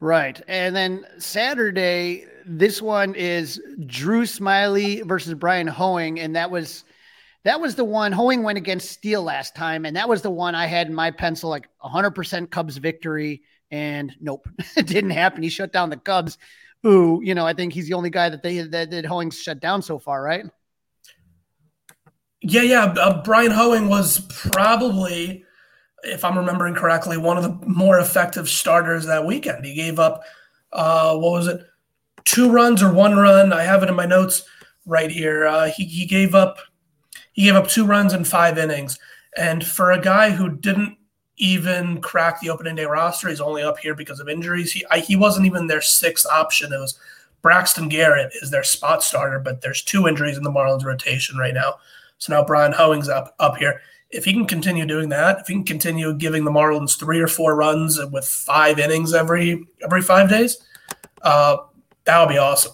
Right. 0.00 0.40
And 0.46 0.76
then 0.76 1.06
Saturday, 1.18 2.26
this 2.44 2.82
one 2.82 3.14
is 3.14 3.60
Drew 3.86 4.22
Smyly 4.22 5.06
versus 5.06 5.34
Bryan 5.34 5.66
Hoeing. 5.66 6.20
And 6.20 6.36
that 6.36 6.50
was 6.50 6.84
that 7.46 7.60
was 7.60 7.76
the 7.76 7.84
one 7.84 8.12
Hoeing 8.12 8.42
went 8.42 8.58
against 8.58 8.90
Steele 8.90 9.22
last 9.22 9.54
time. 9.54 9.84
And 9.84 9.96
that 9.96 10.08
was 10.08 10.22
the 10.22 10.30
one 10.30 10.54
I 10.54 10.66
had 10.66 10.88
in 10.88 10.94
my 10.94 11.10
pencil, 11.10 11.48
like 11.48 11.68
100% 11.82 12.50
Cubs 12.50 12.76
victory. 12.76 13.42
And 13.70 14.12
nope, 14.20 14.48
it 14.76 14.86
didn't 14.86 15.10
happen. 15.10 15.42
He 15.42 15.48
shut 15.48 15.72
down 15.72 15.90
the 15.90 15.96
Cubs, 15.96 16.38
who, 16.82 17.20
you 17.22 17.34
know, 17.34 17.46
I 17.46 17.52
think 17.52 17.72
he's 17.72 17.86
the 17.86 17.94
only 17.94 18.10
guy 18.10 18.28
that 18.28 18.42
they 18.42 18.58
that, 18.58 18.90
that 18.90 19.06
Hoeing's 19.06 19.40
shut 19.40 19.60
down 19.60 19.82
so 19.82 19.98
far, 19.98 20.22
right? 20.22 20.44
Yeah, 22.42 22.62
yeah. 22.62 22.84
Uh, 22.84 23.22
Bryan 23.22 23.52
Hoeing 23.52 23.88
was 23.88 24.20
probably 24.28 25.44
if 26.02 26.24
I'm 26.24 26.38
remembering 26.38 26.74
correctly, 26.74 27.16
one 27.16 27.36
of 27.36 27.42
the 27.42 27.66
more 27.66 27.98
effective 27.98 28.48
starters 28.48 29.06
that 29.06 29.26
weekend. 29.26 29.64
He 29.64 29.74
gave 29.74 29.98
up, 29.98 30.22
uh, 30.72 31.16
what 31.16 31.32
was 31.32 31.46
it, 31.48 31.60
two 32.24 32.50
runs 32.50 32.82
or 32.82 32.92
one 32.92 33.16
run? 33.16 33.52
I 33.52 33.62
have 33.62 33.82
it 33.82 33.88
in 33.88 33.96
my 33.96 34.06
notes 34.06 34.44
right 34.84 35.10
here. 35.10 35.46
Uh, 35.46 35.66
he, 35.66 35.84
he 35.84 36.06
gave 36.06 36.34
up 36.34 36.58
he 37.36 37.44
gave 37.44 37.54
up 37.54 37.68
two 37.68 37.86
runs 37.86 38.12
in 38.12 38.24
five 38.24 38.58
innings, 38.58 38.98
and 39.36 39.64
for 39.64 39.92
a 39.92 40.00
guy 40.00 40.30
who 40.30 40.50
didn't 40.50 40.96
even 41.36 42.00
crack 42.00 42.40
the 42.40 42.48
opening 42.48 42.74
day 42.74 42.86
roster, 42.86 43.28
he's 43.28 43.42
only 43.42 43.62
up 43.62 43.78
here 43.78 43.94
because 43.94 44.20
of 44.20 44.28
injuries. 44.28 44.72
He 44.72 44.84
I, 44.90 44.98
he 44.98 45.14
wasn't 45.16 45.46
even 45.46 45.66
their 45.66 45.82
sixth 45.82 46.26
option. 46.26 46.72
It 46.72 46.78
was 46.78 46.98
Braxton 47.42 47.88
Garrett 47.88 48.32
is 48.42 48.50
their 48.50 48.64
spot 48.64 49.02
starter, 49.02 49.38
but 49.38 49.60
there's 49.60 49.82
two 49.82 50.08
injuries 50.08 50.38
in 50.38 50.42
the 50.42 50.50
Marlins 50.50 50.84
rotation 50.84 51.36
right 51.36 51.54
now. 51.54 51.76
So 52.18 52.32
now 52.32 52.44
Bryan 52.44 52.72
Hoeing's 52.72 53.08
up 53.08 53.34
up 53.38 53.58
here. 53.58 53.82
If 54.08 54.24
he 54.24 54.32
can 54.32 54.46
continue 54.46 54.86
doing 54.86 55.10
that, 55.10 55.40
if 55.40 55.48
he 55.48 55.54
can 55.54 55.64
continue 55.64 56.14
giving 56.14 56.44
the 56.44 56.50
Marlins 56.50 56.98
three 56.98 57.20
or 57.20 57.28
four 57.28 57.54
runs 57.54 58.00
with 58.10 58.24
five 58.24 58.78
innings 58.78 59.12
every 59.12 59.62
every 59.84 60.00
five 60.00 60.30
days, 60.30 60.56
uh, 61.20 61.58
that 62.04 62.18
would 62.18 62.32
be 62.32 62.38
awesome. 62.38 62.72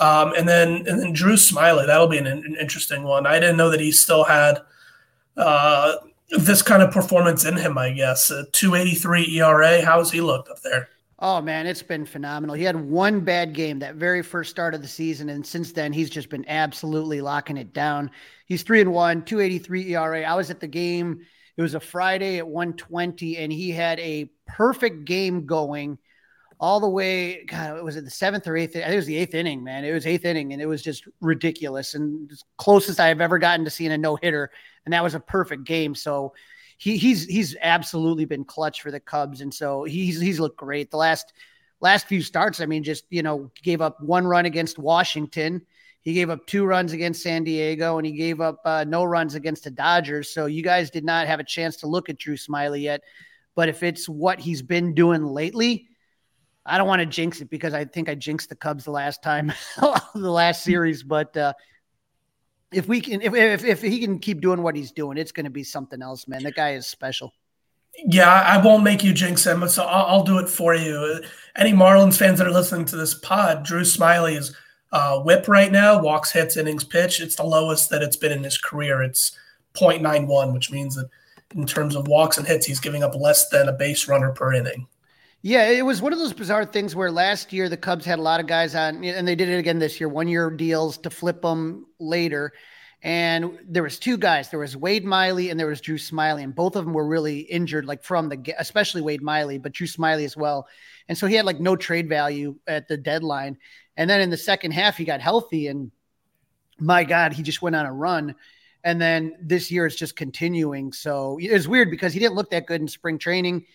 Um, 0.00 0.32
and 0.34 0.48
then 0.48 0.86
and 0.86 1.00
then 1.00 1.12
Drew 1.12 1.34
Smyly, 1.34 1.86
that'll 1.86 2.08
be 2.08 2.18
an, 2.18 2.26
an, 2.26 2.56
interesting 2.58 3.02
one. 3.02 3.26
I 3.26 3.38
didn't 3.38 3.56
know 3.56 3.70
that 3.70 3.80
he 3.80 3.92
still 3.92 4.24
had 4.24 4.60
uh, 5.36 5.96
this 6.30 6.62
kind 6.62 6.82
of 6.82 6.90
performance 6.90 7.44
in 7.44 7.56
him. 7.56 7.76
I 7.76 7.92
guess 7.92 8.30
a 8.30 8.44
2.83 8.52 9.28
ERA. 9.36 9.84
How's 9.84 10.10
he 10.10 10.20
looked 10.20 10.48
up 10.48 10.62
there? 10.62 10.88
Oh 11.18 11.40
man, 11.40 11.66
it's 11.66 11.82
been 11.82 12.04
phenomenal. 12.04 12.56
He 12.56 12.64
had 12.64 12.74
one 12.74 13.20
bad 13.20 13.54
game 13.54 13.78
that 13.78 13.94
very 13.94 14.22
first 14.22 14.50
start 14.50 14.74
of 14.74 14.82
the 14.82 14.88
season, 14.88 15.28
and 15.28 15.46
since 15.46 15.72
then 15.72 15.92
he's 15.92 16.10
just 16.10 16.28
been 16.30 16.44
absolutely 16.48 17.20
locking 17.20 17.56
it 17.56 17.72
down. 17.72 18.10
He's 18.46 18.62
three 18.62 18.80
and 18.80 18.92
one, 18.92 19.24
283 19.24 19.94
ERA. 19.94 20.22
I 20.22 20.34
was 20.34 20.50
at 20.50 20.58
the 20.58 20.66
game. 20.66 21.20
It 21.56 21.62
was 21.62 21.74
a 21.74 21.80
Friday 21.80 22.38
at 22.38 22.48
120, 22.48 23.36
and 23.36 23.52
he 23.52 23.70
had 23.70 24.00
a 24.00 24.30
perfect 24.46 25.04
game 25.04 25.46
going 25.46 25.98
all 26.62 26.78
the 26.78 26.88
way. 26.88 27.44
God, 27.44 27.82
was 27.82 27.96
it 27.96 28.04
the 28.04 28.10
seventh 28.10 28.46
or 28.46 28.56
eighth? 28.56 28.70
I 28.70 28.80
think 28.80 28.92
it 28.92 28.96
was 28.96 29.06
the 29.06 29.16
eighth 29.16 29.34
inning, 29.34 29.64
man. 29.64 29.84
It 29.84 29.92
was 29.92 30.06
eighth 30.06 30.24
inning, 30.24 30.52
and 30.52 30.62
it 30.62 30.66
was 30.66 30.80
just 30.80 31.04
ridiculous 31.20 31.94
and 31.94 32.30
closest 32.56 33.00
I 33.00 33.08
have 33.08 33.20
ever 33.20 33.38
gotten 33.38 33.64
to 33.64 33.70
seeing 33.70 33.90
a 33.90 33.98
no 33.98 34.14
hitter, 34.14 34.48
and 34.86 34.92
that 34.92 35.02
was 35.02 35.16
a 35.16 35.20
perfect 35.20 35.64
game. 35.64 35.96
So 35.96 36.32
he, 36.78 36.96
he's 36.96 37.24
he's 37.24 37.56
absolutely 37.60 38.26
been 38.26 38.44
clutch 38.44 38.80
for 38.80 38.92
the 38.92 39.00
Cubs, 39.00 39.40
and 39.40 39.52
so 39.52 39.82
he's 39.82 40.20
he's 40.20 40.38
looked 40.38 40.56
great. 40.56 40.92
The 40.92 40.98
last 40.98 41.32
last 41.80 42.06
few 42.06 42.22
starts, 42.22 42.60
I 42.60 42.66
mean, 42.66 42.84
just 42.84 43.06
you 43.10 43.24
know, 43.24 43.50
gave 43.64 43.80
up 43.80 44.00
one 44.00 44.24
run 44.24 44.46
against 44.46 44.78
Washington. 44.78 45.62
He 46.02 46.14
gave 46.14 46.30
up 46.30 46.46
two 46.46 46.64
runs 46.64 46.92
against 46.92 47.24
San 47.24 47.42
Diego, 47.42 47.98
and 47.98 48.06
he 48.06 48.12
gave 48.12 48.40
up 48.40 48.60
uh, 48.64 48.84
no 48.86 49.02
runs 49.02 49.34
against 49.34 49.64
the 49.64 49.70
Dodgers. 49.72 50.32
So 50.32 50.46
you 50.46 50.62
guys 50.62 50.90
did 50.90 51.04
not 51.04 51.26
have 51.26 51.40
a 51.40 51.44
chance 51.44 51.76
to 51.78 51.88
look 51.88 52.08
at 52.08 52.18
Drew 52.18 52.36
Smyly 52.36 52.82
yet. 52.82 53.02
But 53.56 53.68
if 53.68 53.82
it's 53.82 54.08
what 54.08 54.38
he's 54.38 54.62
been 54.62 54.94
doing 54.94 55.24
lately, 55.24 55.88
I 56.64 56.78
don't 56.78 56.86
want 56.86 57.00
to 57.00 57.06
jinx 57.06 57.40
it 57.40 57.50
because 57.50 57.74
I 57.74 57.84
think 57.84 58.08
I 58.08 58.14
jinxed 58.14 58.48
the 58.48 58.54
Cubs 58.54 58.84
the 58.84 58.92
last 58.92 59.22
time, 59.22 59.52
the 60.14 60.30
last 60.30 60.62
series. 60.62 61.02
But 61.02 61.36
uh, 61.36 61.54
if 62.72 62.86
we 62.86 63.00
can, 63.00 63.20
if, 63.20 63.34
if, 63.34 63.64
if 63.64 63.82
he 63.82 63.98
can 64.00 64.18
keep 64.18 64.40
doing 64.40 64.62
what 64.62 64.76
he's 64.76 64.92
doing, 64.92 65.18
it's 65.18 65.32
going 65.32 65.44
to 65.44 65.50
be 65.50 65.64
something 65.64 66.00
else, 66.02 66.28
man. 66.28 66.42
The 66.42 66.52
guy 66.52 66.74
is 66.74 66.86
special. 66.86 67.32
Yeah, 68.06 68.30
I 68.30 68.56
won't 68.56 68.84
make 68.84 69.04
you 69.04 69.12
jinx 69.12 69.46
him, 69.46 69.68
so 69.68 69.84
I'll, 69.84 70.06
I'll, 70.06 70.24
do 70.24 70.38
it 70.38 70.48
for 70.48 70.74
you. 70.74 71.22
Any 71.56 71.72
Marlins 71.72 72.16
fans 72.16 72.38
that 72.38 72.46
are 72.46 72.52
listening 72.52 72.86
to 72.86 72.96
this 72.96 73.12
pod, 73.12 73.64
Drew 73.64 73.82
Smyly's 73.82 74.56
uh, 74.92 75.20
whip 75.20 75.46
right 75.46 75.70
now, 75.70 76.00
walks, 76.00 76.32
hits, 76.32 76.56
innings 76.56 76.84
pitch. 76.84 77.20
It's 77.20 77.36
the 77.36 77.44
lowest 77.44 77.90
that 77.90 78.02
it's 78.02 78.16
been 78.16 78.32
in 78.32 78.44
his 78.44 78.56
career. 78.56 79.02
It's 79.02 79.36
0.91, 79.74 80.54
which 80.54 80.70
means 80.70 80.94
that 80.96 81.10
in 81.54 81.66
terms 81.66 81.94
of 81.94 82.08
walks 82.08 82.38
and 82.38 82.46
hits, 82.46 82.64
he's 82.64 82.80
giving 82.80 83.02
up 83.02 83.14
less 83.14 83.48
than 83.50 83.68
a 83.68 83.72
base 83.72 84.08
runner 84.08 84.32
per 84.32 84.54
inning. 84.54 84.86
Yeah, 85.44 85.70
it 85.70 85.84
was 85.84 86.00
one 86.00 86.12
of 86.12 86.20
those 86.20 86.32
bizarre 86.32 86.64
things 86.64 86.94
where 86.94 87.10
last 87.10 87.52
year 87.52 87.68
the 87.68 87.76
Cubs 87.76 88.04
had 88.04 88.20
a 88.20 88.22
lot 88.22 88.38
of 88.38 88.46
guys 88.46 88.76
on, 88.76 89.04
and 89.04 89.26
they 89.26 89.34
did 89.34 89.48
it 89.48 89.58
again 89.58 89.80
this 89.80 89.98
year, 89.98 90.08
one 90.08 90.28
year 90.28 90.48
deals 90.50 90.98
to 90.98 91.10
flip 91.10 91.42
them 91.42 91.86
later. 91.98 92.52
And 93.02 93.58
there 93.66 93.82
was 93.82 93.98
two 93.98 94.16
guys. 94.16 94.50
There 94.50 94.60
was 94.60 94.76
Wade 94.76 95.04
Miley 95.04 95.50
and 95.50 95.58
there 95.58 95.66
was 95.66 95.80
Drew 95.80 95.98
Smyly, 95.98 96.44
and 96.44 96.54
both 96.54 96.76
of 96.76 96.84
them 96.84 96.94
were 96.94 97.08
really 97.08 97.40
injured, 97.40 97.86
like 97.86 98.04
from 98.04 98.28
the, 98.28 98.54
especially 98.56 99.02
Wade 99.02 99.20
Miley, 99.20 99.58
but 99.58 99.72
Drew 99.72 99.88
Smyly 99.88 100.24
as 100.24 100.36
well. 100.36 100.68
And 101.08 101.18
so 101.18 101.26
he 101.26 101.34
had 101.34 101.44
like 101.44 101.58
no 101.58 101.74
trade 101.74 102.08
value 102.08 102.54
at 102.68 102.86
the 102.86 102.96
deadline. 102.96 103.58
And 103.96 104.08
then 104.08 104.20
in 104.20 104.30
the 104.30 104.36
second 104.36 104.70
half, 104.70 104.96
he 104.96 105.04
got 105.04 105.20
healthy, 105.20 105.66
and 105.66 105.90
my 106.78 107.02
God, 107.02 107.32
he 107.32 107.42
just 107.42 107.60
went 107.62 107.74
on 107.74 107.84
a 107.84 107.92
run. 107.92 108.36
And 108.84 109.02
then 109.02 109.34
this 109.42 109.72
year 109.72 109.86
is 109.86 109.96
just 109.96 110.14
continuing. 110.14 110.92
So 110.92 111.38
it's 111.40 111.66
weird 111.66 111.90
because 111.90 112.12
he 112.12 112.20
didn't 112.20 112.36
look 112.36 112.50
that 112.50 112.66
good 112.66 112.80
in 112.80 112.86
spring 112.86 113.18
training 113.18 113.66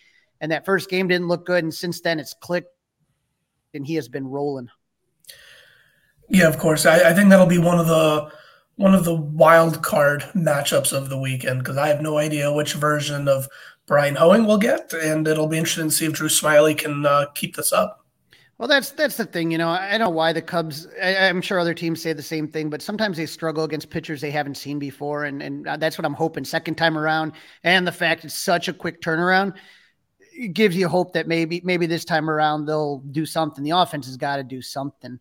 and 0.41 0.51
that 0.51 0.65
first 0.65 0.89
game 0.89 1.08
didn't 1.08 1.27
look 1.27 1.46
good. 1.46 1.63
And 1.63 1.74
since 1.74 2.01
then, 2.01 2.20
it's 2.20 2.34
clicked, 2.34 2.74
and 3.74 3.86
he 3.86 3.96
has 3.96 4.08
been 4.08 4.27
rolling. 4.27 4.70
Yeah, 6.29 6.48
of 6.48 6.58
course. 6.58 6.86
I, 6.86 7.10
I 7.10 7.13
think 7.13 7.29
that'll 7.29 7.46
be 7.46 7.58
one 7.58 7.79
of 7.79 7.88
the 7.88 8.32
one 8.75 8.94
of 8.94 9.06
the 9.06 9.15
wild 9.15 9.82
card 9.82 10.22
matchups 10.36 10.94
of 10.94 11.10
the 11.10 11.17
weekend 11.17 11.60
because 11.60 11.77
I 11.77 11.88
have 11.88 12.01
no 12.01 12.17
idea 12.17 12.53
which 12.53 12.74
version 12.74 13.27
of 13.27 13.48
Bryan 13.88 14.15
Hoeing 14.15 14.46
we'll 14.46 14.58
get, 14.58 14.94
and 14.94 15.27
it'll 15.27 15.48
be 15.48 15.58
interesting 15.58 15.89
to 15.89 15.96
see 15.96 16.06
if 16.06 16.13
Drew 16.13 16.27
Smyly 16.27 16.77
can 16.77 17.06
uh, 17.06 17.25
keep 17.34 17.56
this 17.56 17.72
up. 17.74 18.06
Well, 18.58 18.67
that's 18.67 18.89
that's 18.91 19.17
the 19.17 19.25
thing, 19.25 19.51
you 19.51 19.58
know. 19.58 19.70
I 19.70 19.91
don't 19.91 20.00
know 20.00 20.10
why 20.10 20.34
the 20.34 20.41
Cubs. 20.41 20.88
I, 21.01 21.10
am 21.10 21.41
sure 21.41 21.60
other 21.60 21.75
teams 21.75 22.01
say 22.01 22.13
the 22.13 22.24
same 22.24 22.48
thing, 22.48 22.72
but 22.72 22.82
sometimes 22.82 23.17
they 23.17 23.27
struggle 23.27 23.63
against 23.63 23.91
pitchers 23.91 24.20
they 24.20 24.32
haven't 24.32 24.58
seen 24.58 24.79
before, 24.79 25.25
and 25.25 25.44
and 25.44 25.65
that's 25.79 25.98
what 25.98 26.06
I'm 26.06 26.15
hoping 26.15 26.44
second 26.44 26.75
time 26.75 26.98
around. 26.98 27.34
And 27.63 27.88
the 27.88 27.91
fact 27.91 28.25
it's 28.25 28.34
such 28.34 28.67
a 28.67 28.74
quick 28.74 29.00
turnaround, 29.01 29.56
it 30.38 30.53
gives 30.53 30.77
you 30.77 30.88
hope 30.88 31.13
that 31.13 31.27
maybe 31.27 31.62
maybe 31.63 31.86
this 31.88 32.06
time 32.06 32.29
around 32.29 32.65
they'll 32.65 33.00
do 33.12 33.25
something. 33.25 33.63
The 33.63 33.72
offense 33.72 34.06
has 34.06 34.17
got 34.17 34.38
to 34.38 34.44
do 34.44 34.62
something. 34.62 35.20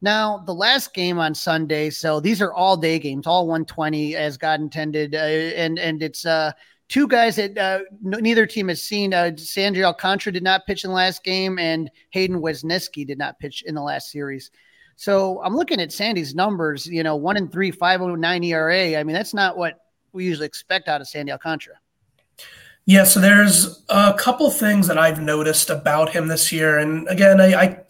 Now, 0.00 0.38
the 0.46 0.54
last 0.54 0.94
game 0.94 1.18
on 1.18 1.34
Sunday, 1.34 1.90
so 1.90 2.20
these 2.20 2.40
are 2.40 2.52
all 2.52 2.76
day 2.76 3.00
games, 3.00 3.26
all 3.26 3.46
120 3.46 4.14
as 4.14 4.36
God 4.36 4.60
intended, 4.60 5.14
uh, 5.14 5.18
and 5.18 5.78
and 5.78 6.02
it's 6.02 6.24
uh, 6.24 6.52
two 6.88 7.08
guys 7.08 7.36
that 7.36 7.56
uh, 7.58 7.80
neither 8.02 8.46
team 8.46 8.68
has 8.68 8.82
seen. 8.82 9.12
Uh, 9.12 9.32
Sandy 9.36 9.82
Alcantara 9.82 10.32
did 10.32 10.42
not 10.42 10.66
pitch 10.66 10.84
in 10.84 10.90
the 10.90 10.96
last 10.96 11.24
game, 11.24 11.58
and 11.58 11.90
Hayden 12.10 12.40
Wesneski 12.40 13.06
did 13.06 13.18
not 13.18 13.38
pitch 13.38 13.62
in 13.66 13.74
the 13.74 13.82
last 13.82 14.10
series. 14.10 14.50
So 14.96 15.40
I'm 15.42 15.56
looking 15.56 15.80
at 15.80 15.92
Sandy's 15.92 16.34
numbers. 16.34 16.86
You 16.86 17.02
know, 17.02 17.16
one 17.16 17.36
and 17.36 17.50
three, 17.50 17.70
509 17.70 18.44
ERA. 18.44 18.96
I 18.96 19.02
mean, 19.02 19.14
that's 19.14 19.34
not 19.34 19.56
what 19.56 19.80
we 20.12 20.24
usually 20.24 20.46
expect 20.46 20.88
out 20.88 21.00
of 21.00 21.08
Sandy 21.08 21.32
Alcantara. 21.32 21.76
Yeah, 22.88 23.04
so 23.04 23.20
there's 23.20 23.82
a 23.90 24.14
couple 24.14 24.50
things 24.50 24.86
that 24.86 24.96
I've 24.96 25.20
noticed 25.20 25.68
about 25.68 26.08
him 26.08 26.26
this 26.26 26.50
year, 26.50 26.78
and 26.78 27.06
again, 27.08 27.38
I 27.38 27.54
I, 27.54 27.80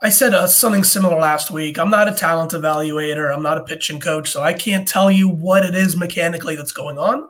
I 0.00 0.10
said 0.10 0.32
uh, 0.32 0.46
something 0.46 0.84
similar 0.84 1.18
last 1.18 1.50
week. 1.50 1.76
I'm 1.76 1.90
not 1.90 2.06
a 2.06 2.12
talent 2.12 2.52
evaluator. 2.52 3.34
I'm 3.34 3.42
not 3.42 3.58
a 3.58 3.64
pitching 3.64 3.98
coach, 3.98 4.30
so 4.30 4.40
I 4.40 4.52
can't 4.52 4.86
tell 4.86 5.10
you 5.10 5.28
what 5.28 5.64
it 5.64 5.74
is 5.74 5.96
mechanically 5.96 6.54
that's 6.54 6.70
going 6.70 6.98
on. 6.98 7.28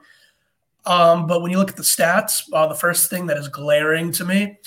Um, 0.84 1.26
but 1.26 1.40
when 1.40 1.50
you 1.50 1.56
look 1.56 1.70
at 1.70 1.76
the 1.76 1.82
stats, 1.82 2.42
uh, 2.52 2.66
the 2.66 2.74
first 2.74 3.08
thing 3.08 3.24
that 3.28 3.38
is 3.38 3.48
glaring 3.48 4.12
to 4.12 4.26
me, 4.26 4.58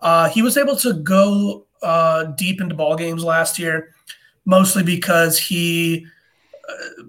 uh, 0.00 0.28
he 0.28 0.42
was 0.42 0.58
able 0.58 0.76
to 0.76 0.92
go 0.92 1.64
uh, 1.82 2.24
deep 2.24 2.60
into 2.60 2.74
ball 2.74 2.96
games 2.96 3.24
last 3.24 3.58
year, 3.58 3.94
mostly 4.44 4.82
because 4.82 5.38
he 5.38 6.06
uh, 6.68 7.02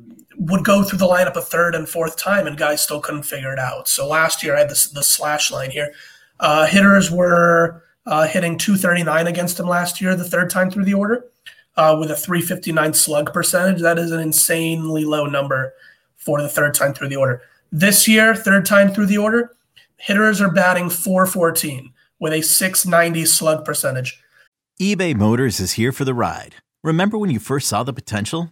would 0.50 0.66
go 0.66 0.84
through 0.84 1.00
the 1.00 1.08
lineup 1.08 1.36
a 1.36 1.42
third 1.42 1.74
and 1.74 1.88
fourth 1.88 2.18
time, 2.18 2.48
and 2.48 2.58
guys 2.58 2.82
still 2.82 3.00
couldn't 3.00 3.24
figure 3.24 3.54
it 3.54 3.60
out. 3.60 3.88
So 3.88 4.08
last 4.08 4.44
year, 4.44 4.56
I 4.56 4.60
had 4.60 4.70
this, 4.70 4.88
the 4.88 5.04
slash 5.04 5.52
line 5.52 5.72
here. 5.72 5.94
Uh, 6.40 6.66
hitters 6.66 7.10
were 7.10 7.84
uh, 8.06 8.28
hitting 8.28 8.58
239 8.58 9.28
against 9.28 9.60
him 9.60 9.68
last 9.68 10.02
year, 10.02 10.16
the 10.16 10.24
third 10.24 10.50
time 10.50 10.70
through 10.70 10.84
the 10.84 10.94
order, 10.94 11.26
uh, 11.78 11.96
with 11.98 12.12
a 12.12 12.16
359 12.16 12.94
slug 12.94 13.32
percentage. 13.32 13.82
That 13.82 13.98
is 13.98 14.12
an 14.12 14.20
insanely 14.20 15.06
low 15.06 15.26
number 15.26 15.74
for 16.18 16.42
the 16.42 16.50
third 16.50 16.74
time 16.74 16.94
through 16.94 17.10
the 17.10 17.16
order. 17.16 17.42
This 17.72 18.08
year, 18.08 18.36
third 18.36 18.66
time 18.66 18.94
through 18.94 19.08
the 19.08 19.18
order, 19.18 19.56
hitters 19.98 20.42
are 20.42 20.52
batting 20.52 20.90
414 20.90 21.94
with 22.20 22.34
a 22.34 22.42
690 22.42 23.26
slug 23.26 23.64
percentage. 23.64 24.22
eBay 24.82 25.16
Motors 25.16 25.62
is 25.62 25.74
here 25.74 25.94
for 25.94 26.04
the 26.04 26.14
ride. 26.14 26.56
Remember 26.84 27.18
when 27.18 27.30
you 27.30 27.40
first 27.40 27.70
saw 27.70 27.84
the 27.84 27.94
potential? 27.94 28.52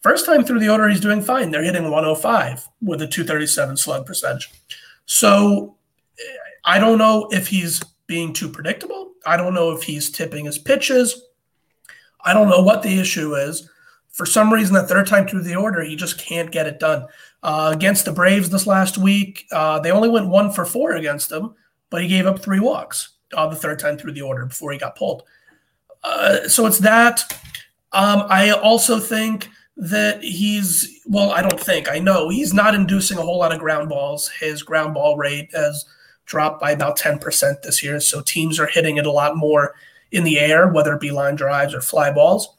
First 0.00 0.26
time 0.26 0.44
through 0.44 0.60
the 0.60 0.68
order, 0.68 0.88
he's 0.88 1.00
doing 1.00 1.22
fine. 1.22 1.50
They're 1.50 1.62
hitting 1.62 1.90
105 1.90 2.68
with 2.82 3.02
a 3.02 3.06
237 3.06 3.76
slug 3.76 4.06
percentage. 4.06 4.50
So 5.06 5.76
I 6.64 6.78
don't 6.78 6.98
know 6.98 7.28
if 7.32 7.48
he's 7.48 7.82
being 8.06 8.32
too 8.32 8.48
predictable. 8.48 9.12
I 9.26 9.36
don't 9.36 9.54
know 9.54 9.72
if 9.72 9.82
he's 9.82 10.10
tipping 10.10 10.44
his 10.44 10.58
pitches. 10.58 11.24
I 12.24 12.32
don't 12.32 12.48
know 12.48 12.62
what 12.62 12.82
the 12.82 12.98
issue 12.98 13.34
is. 13.34 13.68
For 14.10 14.26
some 14.26 14.52
reason, 14.52 14.74
the 14.74 14.82
third 14.82 15.06
time 15.06 15.26
through 15.26 15.42
the 15.42 15.56
order, 15.56 15.82
he 15.82 15.94
just 15.94 16.18
can't 16.18 16.50
get 16.50 16.66
it 16.66 16.80
done. 16.80 17.06
Uh, 17.42 17.70
against 17.74 18.04
the 18.04 18.12
Braves 18.12 18.50
this 18.50 18.66
last 18.66 18.98
week, 18.98 19.46
uh, 19.52 19.78
they 19.80 19.92
only 19.92 20.08
went 20.08 20.28
one 20.28 20.50
for 20.50 20.64
four 20.64 20.92
against 20.96 21.30
him, 21.30 21.54
but 21.88 22.02
he 22.02 22.08
gave 22.08 22.26
up 22.26 22.40
three 22.40 22.60
walks 22.60 23.10
uh, 23.32 23.46
the 23.46 23.56
third 23.56 23.78
time 23.78 23.96
through 23.96 24.12
the 24.12 24.22
order 24.22 24.46
before 24.46 24.72
he 24.72 24.78
got 24.78 24.96
pulled. 24.96 25.22
Uh, 26.02 26.48
so 26.48 26.66
it's 26.66 26.78
that. 26.78 27.32
Um, 27.92 28.24
I 28.28 28.50
also 28.50 28.98
think 28.98 29.48
that 29.78 30.22
he's, 30.22 31.00
well, 31.06 31.30
I 31.30 31.40
don't 31.40 31.60
think, 31.60 31.88
I 31.88 32.00
know 32.00 32.28
he's 32.28 32.52
not 32.52 32.74
inducing 32.74 33.16
a 33.16 33.22
whole 33.22 33.38
lot 33.38 33.52
of 33.52 33.60
ground 33.60 33.88
balls. 33.88 34.28
His 34.28 34.62
ground 34.62 34.94
ball 34.94 35.16
rate 35.16 35.50
has 35.54 35.84
dropped 36.26 36.60
by 36.60 36.72
about 36.72 36.98
10% 36.98 37.62
this 37.62 37.82
year. 37.82 38.00
So 38.00 38.20
teams 38.20 38.58
are 38.58 38.66
hitting 38.66 38.96
it 38.96 39.06
a 39.06 39.12
lot 39.12 39.36
more 39.36 39.74
in 40.10 40.24
the 40.24 40.38
air, 40.38 40.68
whether 40.68 40.94
it 40.94 41.00
be 41.00 41.12
line 41.12 41.36
drives 41.36 41.74
or 41.74 41.80
fly 41.80 42.12
balls. 42.12 42.56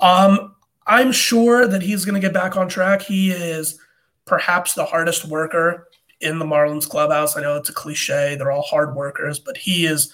Um, 0.00 0.54
I'm 0.86 1.12
sure 1.12 1.66
that 1.66 1.82
he's 1.82 2.04
going 2.04 2.20
to 2.20 2.26
get 2.26 2.32
back 2.32 2.56
on 2.56 2.68
track. 2.68 3.02
He 3.02 3.30
is 3.30 3.78
perhaps 4.24 4.74
the 4.74 4.84
hardest 4.84 5.26
worker 5.26 5.88
in 6.20 6.38
the 6.38 6.44
Marlins 6.44 6.88
clubhouse. 6.88 7.36
I 7.36 7.42
know 7.42 7.56
it's 7.56 7.68
a 7.68 7.74
cliche; 7.74 8.34
they're 8.34 8.50
all 8.50 8.62
hard 8.62 8.94
workers, 8.94 9.38
but 9.38 9.56
he 9.56 9.86
is 9.86 10.12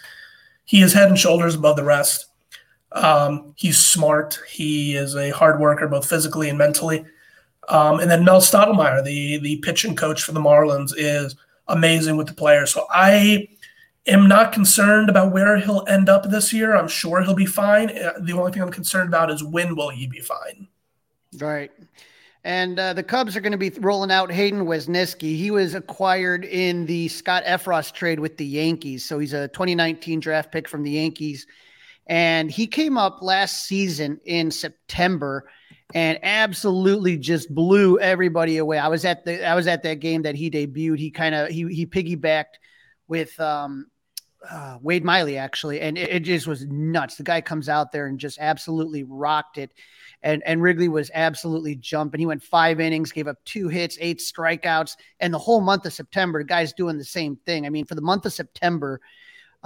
he 0.64 0.82
is 0.82 0.92
head 0.92 1.08
and 1.08 1.18
shoulders 1.18 1.54
above 1.54 1.76
the 1.76 1.84
rest. 1.84 2.26
Um, 2.96 3.54
he's 3.56 3.78
smart. 3.78 4.40
He 4.48 4.96
is 4.96 5.16
a 5.16 5.30
hard 5.30 5.60
worker, 5.60 5.86
both 5.86 6.08
physically 6.08 6.48
and 6.48 6.58
mentally. 6.58 7.04
Um, 7.68 8.00
and 8.00 8.10
then 8.10 8.24
Mel 8.24 8.40
Stottlemyre, 8.40 9.04
the 9.04 9.38
the 9.38 9.56
pitching 9.58 9.96
coach 9.96 10.22
for 10.22 10.32
the 10.32 10.40
Marlins, 10.40 10.92
is 10.96 11.36
amazing 11.68 12.16
with 12.16 12.28
the 12.28 12.34
players. 12.34 12.72
So 12.72 12.86
I 12.90 13.48
am 14.06 14.28
not 14.28 14.52
concerned 14.52 15.10
about 15.10 15.32
where 15.32 15.56
he'll 15.58 15.84
end 15.88 16.08
up 16.08 16.30
this 16.30 16.52
year. 16.52 16.76
I'm 16.76 16.88
sure 16.88 17.22
he'll 17.22 17.34
be 17.34 17.46
fine. 17.46 17.90
Uh, 17.90 18.12
the 18.20 18.32
only 18.32 18.52
thing 18.52 18.62
I'm 18.62 18.70
concerned 18.70 19.08
about 19.08 19.30
is 19.30 19.42
when 19.42 19.74
will 19.74 19.90
he 19.90 20.06
be 20.06 20.20
fine. 20.20 20.68
Right. 21.38 21.72
And 22.44 22.78
uh, 22.78 22.92
the 22.92 23.02
Cubs 23.02 23.36
are 23.36 23.40
going 23.40 23.52
to 23.52 23.58
be 23.58 23.70
rolling 23.80 24.12
out 24.12 24.30
Hayden 24.30 24.66
Wesneski. 24.66 25.36
He 25.36 25.50
was 25.50 25.74
acquired 25.74 26.44
in 26.44 26.86
the 26.86 27.08
Scott 27.08 27.42
Effross 27.44 27.92
trade 27.92 28.20
with 28.20 28.36
the 28.36 28.46
Yankees. 28.46 29.04
So 29.04 29.18
he's 29.18 29.32
a 29.32 29.48
2019 29.48 30.20
draft 30.20 30.52
pick 30.52 30.68
from 30.68 30.84
the 30.84 30.92
Yankees. 30.92 31.48
And 32.06 32.50
he 32.50 32.66
came 32.66 32.96
up 32.96 33.20
last 33.20 33.66
season 33.66 34.20
in 34.24 34.50
September 34.50 35.48
and 35.94 36.18
absolutely 36.22 37.16
just 37.16 37.52
blew 37.54 37.98
everybody 37.98 38.58
away. 38.58 38.78
I 38.78 38.88
was 38.88 39.04
at 39.04 39.24
the 39.24 39.46
I 39.46 39.54
was 39.54 39.66
at 39.66 39.82
that 39.84 40.00
game 40.00 40.22
that 40.22 40.34
he 40.34 40.50
debuted. 40.50 40.98
He 40.98 41.10
kind 41.10 41.34
of 41.34 41.48
he 41.48 41.66
he 41.68 41.86
piggybacked 41.86 42.56
with 43.08 43.38
um 43.40 43.86
uh, 44.48 44.78
Wade 44.80 45.04
Miley 45.04 45.38
actually, 45.38 45.80
and 45.80 45.98
it, 45.98 46.08
it, 46.08 46.20
just 46.20 46.46
was 46.46 46.64
nuts. 46.66 47.16
The 47.16 47.24
guy 47.24 47.40
comes 47.40 47.68
out 47.68 47.90
there 47.90 48.06
and 48.06 48.18
just 48.18 48.38
absolutely 48.40 49.02
rocked 49.02 49.58
it, 49.58 49.72
and 50.22 50.42
and 50.46 50.62
Wrigley 50.62 50.88
was 50.88 51.10
absolutely 51.14 51.74
jumping. 51.76 52.20
He 52.20 52.26
went 52.26 52.42
five 52.42 52.78
innings, 52.78 53.12
gave 53.12 53.26
up 53.26 53.38
two 53.44 53.68
hits, 53.68 53.98
eight 54.00 54.18
strikeouts, 54.18 54.96
and 55.20 55.32
the 55.32 55.38
whole 55.38 55.60
month 55.60 55.86
of 55.86 55.92
September, 55.92 56.40
the 56.40 56.44
guy's 56.44 56.72
doing 56.72 56.98
the 56.98 57.04
same 57.04 57.36
thing. 57.44 57.66
I 57.66 57.70
mean, 57.70 57.86
for 57.86 57.94
the 57.94 58.02
month 58.02 58.24
of 58.26 58.32
September, 58.32 59.00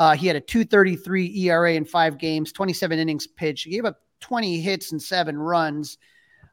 uh, 0.01 0.17
he 0.17 0.27
had 0.27 0.35
a 0.35 0.41
2.33 0.41 1.37
ERA 1.45 1.75
in 1.75 1.85
five 1.85 2.17
games, 2.17 2.53
27 2.53 2.99
innings 2.99 3.27
pitched. 3.27 3.67
He 3.67 3.73
gave 3.73 3.85
up 3.85 4.01
20 4.21 4.59
hits 4.59 4.93
and 4.93 5.03
seven 5.03 5.37
runs, 5.37 5.99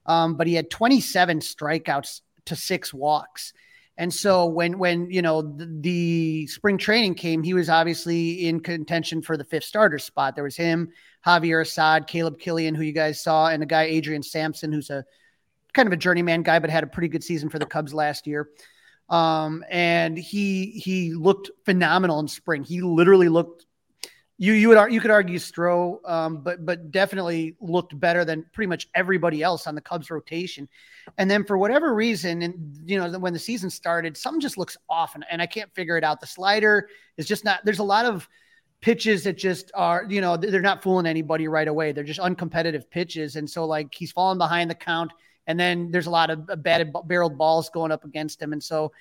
um, 0.06 0.36
but 0.36 0.48
he 0.48 0.54
had 0.54 0.70
27 0.70 1.40
strikeouts 1.40 2.22
to 2.44 2.56
six 2.58 2.94
walks. 2.94 3.54
And 3.98 4.14
so 4.14 4.46
when 4.46 4.78
when 4.78 5.10
you 5.10 5.22
know 5.22 5.42
the, 5.42 5.66
the, 5.80 6.48
spring 6.48 6.78
training 6.78 7.16
came, 7.16 7.42
he 7.42 7.54
was 7.54 7.70
obviously 7.70 8.48
in 8.48 8.60
contention 8.60 9.22
for 9.22 9.38
the 9.38 9.46
fifth 9.46 9.64
starter 9.64 9.98
spot. 9.98 10.36
There 10.36 10.44
was 10.44 10.58
him, 10.58 10.90
Javier 11.26 11.62
Assad, 11.62 12.06
Caleb 12.06 12.38
Kilian, 12.40 12.76
who 12.76 12.84
you 12.84 12.92
guys 12.92 13.24
saw, 13.24 13.48
and 13.48 13.64
a 13.64 13.66
guy 13.66 13.84
Adrian 13.84 14.24
Sampson, 14.24 14.74
who's 14.74 14.90
a 14.90 15.06
kind 15.74 15.88
of 15.88 15.94
a 15.94 15.98
journeyman 15.98 16.44
guy, 16.44 16.60
but 16.60 16.70
had 16.70 16.84
a 16.84 16.88
pretty 16.88 17.08
good 17.08 17.24
season 17.24 17.50
for 17.50 17.60
the 17.60 17.66
Cubs 17.66 17.94
last 17.94 18.28
year. 18.28 18.50
Um, 19.10 19.64
and 19.70 20.18
he 20.18 20.72
he 20.72 21.14
looked 21.14 21.50
phenomenal 21.66 22.20
in 22.20 22.28
spring. 22.28 22.64
He 22.64 22.82
literally 22.82 23.30
looked 23.30 23.68
you 24.40 24.54
you 24.54 24.70
would 24.70 24.92
you 24.92 25.02
could 25.02 25.12
argue 25.12 25.40
Stroh, 25.40 25.98
um, 26.08 26.44
but 26.44 26.64
but 26.64 26.92
definitely 26.92 27.56
looked 27.60 28.00
better 28.00 28.24
than 28.24 28.46
pretty 28.54 28.68
much 28.68 28.88
everybody 28.94 29.42
else 29.42 29.66
on 29.66 29.74
the 29.74 29.82
Cubs 29.82 30.12
rotation. 30.12 30.70
And 31.18 31.30
then 31.30 31.44
for 31.44 31.58
whatever 31.58 31.96
reason, 31.96 32.44
and 32.44 32.78
you 32.86 33.00
know 33.00 33.18
when 33.18 33.34
the 33.34 33.40
season 33.40 33.70
started, 33.72 34.16
something 34.16 34.40
just 34.40 34.58
looks 34.58 34.78
off, 34.90 35.16
and, 35.16 35.26
and 35.32 35.42
I 35.42 35.48
can't 35.48 35.74
figure 35.74 35.98
it 35.98 36.04
out. 36.04 36.22
The 36.22 36.28
slider 36.28 36.88
is 37.18 37.26
just 37.26 37.46
not. 37.46 37.66
There's 37.66 37.80
a 37.80 37.84
lot 37.84 38.06
of 38.06 38.30
pitches 38.80 39.24
that 39.24 39.38
just 39.40 39.72
are 39.74 40.06
you 40.08 40.22
know 40.22 40.38
they're 40.38 40.62
not 40.62 40.84
fooling 40.84 41.08
anybody 41.08 41.48
right 41.48 41.68
away. 41.68 41.92
They're 41.92 42.04
just 42.04 42.20
uncompetitive 42.20 42.92
pitches, 42.92 43.38
and 43.38 43.50
so 43.50 43.66
like 43.66 43.88
he's 43.92 44.12
falling 44.12 44.38
behind 44.38 44.70
the 44.70 44.76
count, 44.76 45.12
and 45.48 45.60
then 45.60 45.90
there's 45.92 46.06
a 46.06 46.12
lot 46.12 46.30
of 46.30 46.48
batted 46.62 46.94
barreled 47.06 47.38
balls 47.38 47.70
going 47.70 47.92
up 47.92 48.06
against 48.06 48.42
him, 48.42 48.54
and 48.54 48.64
so 48.64 48.92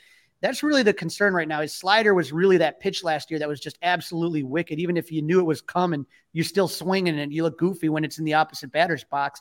that's 0.41 0.63
really 0.63 0.83
the 0.83 0.93
concern 0.93 1.35
right 1.35 1.49
now. 1.49 1.61
His 1.61 1.75
slider 1.75 2.15
was 2.15 2.33
really 2.33 2.59
that 2.59 2.81
pitch 2.81 3.03
last 3.03 3.31
year 3.31 3.39
that 3.41 3.49
was 3.49 3.61
just 3.61 3.79
absolutely 3.83 4.43
wicked. 4.43 4.79
Even 4.79 4.97
if 4.97 5.11
you 5.11 5.23
knew 5.23 5.41
it 5.41 5.47
was 5.47 5.61
coming, 5.61 6.07
you're 6.33 6.45
still 6.45 6.69
swinging 6.69 7.19
and 7.19 7.33
you 7.33 7.43
look 7.43 7.59
goofy 7.59 7.89
when 7.89 8.05
it's 8.05 8.19
in 8.19 8.25
the 8.25 8.35
opposite 8.35 8.71
batter's 8.71 9.05
box. 9.05 9.41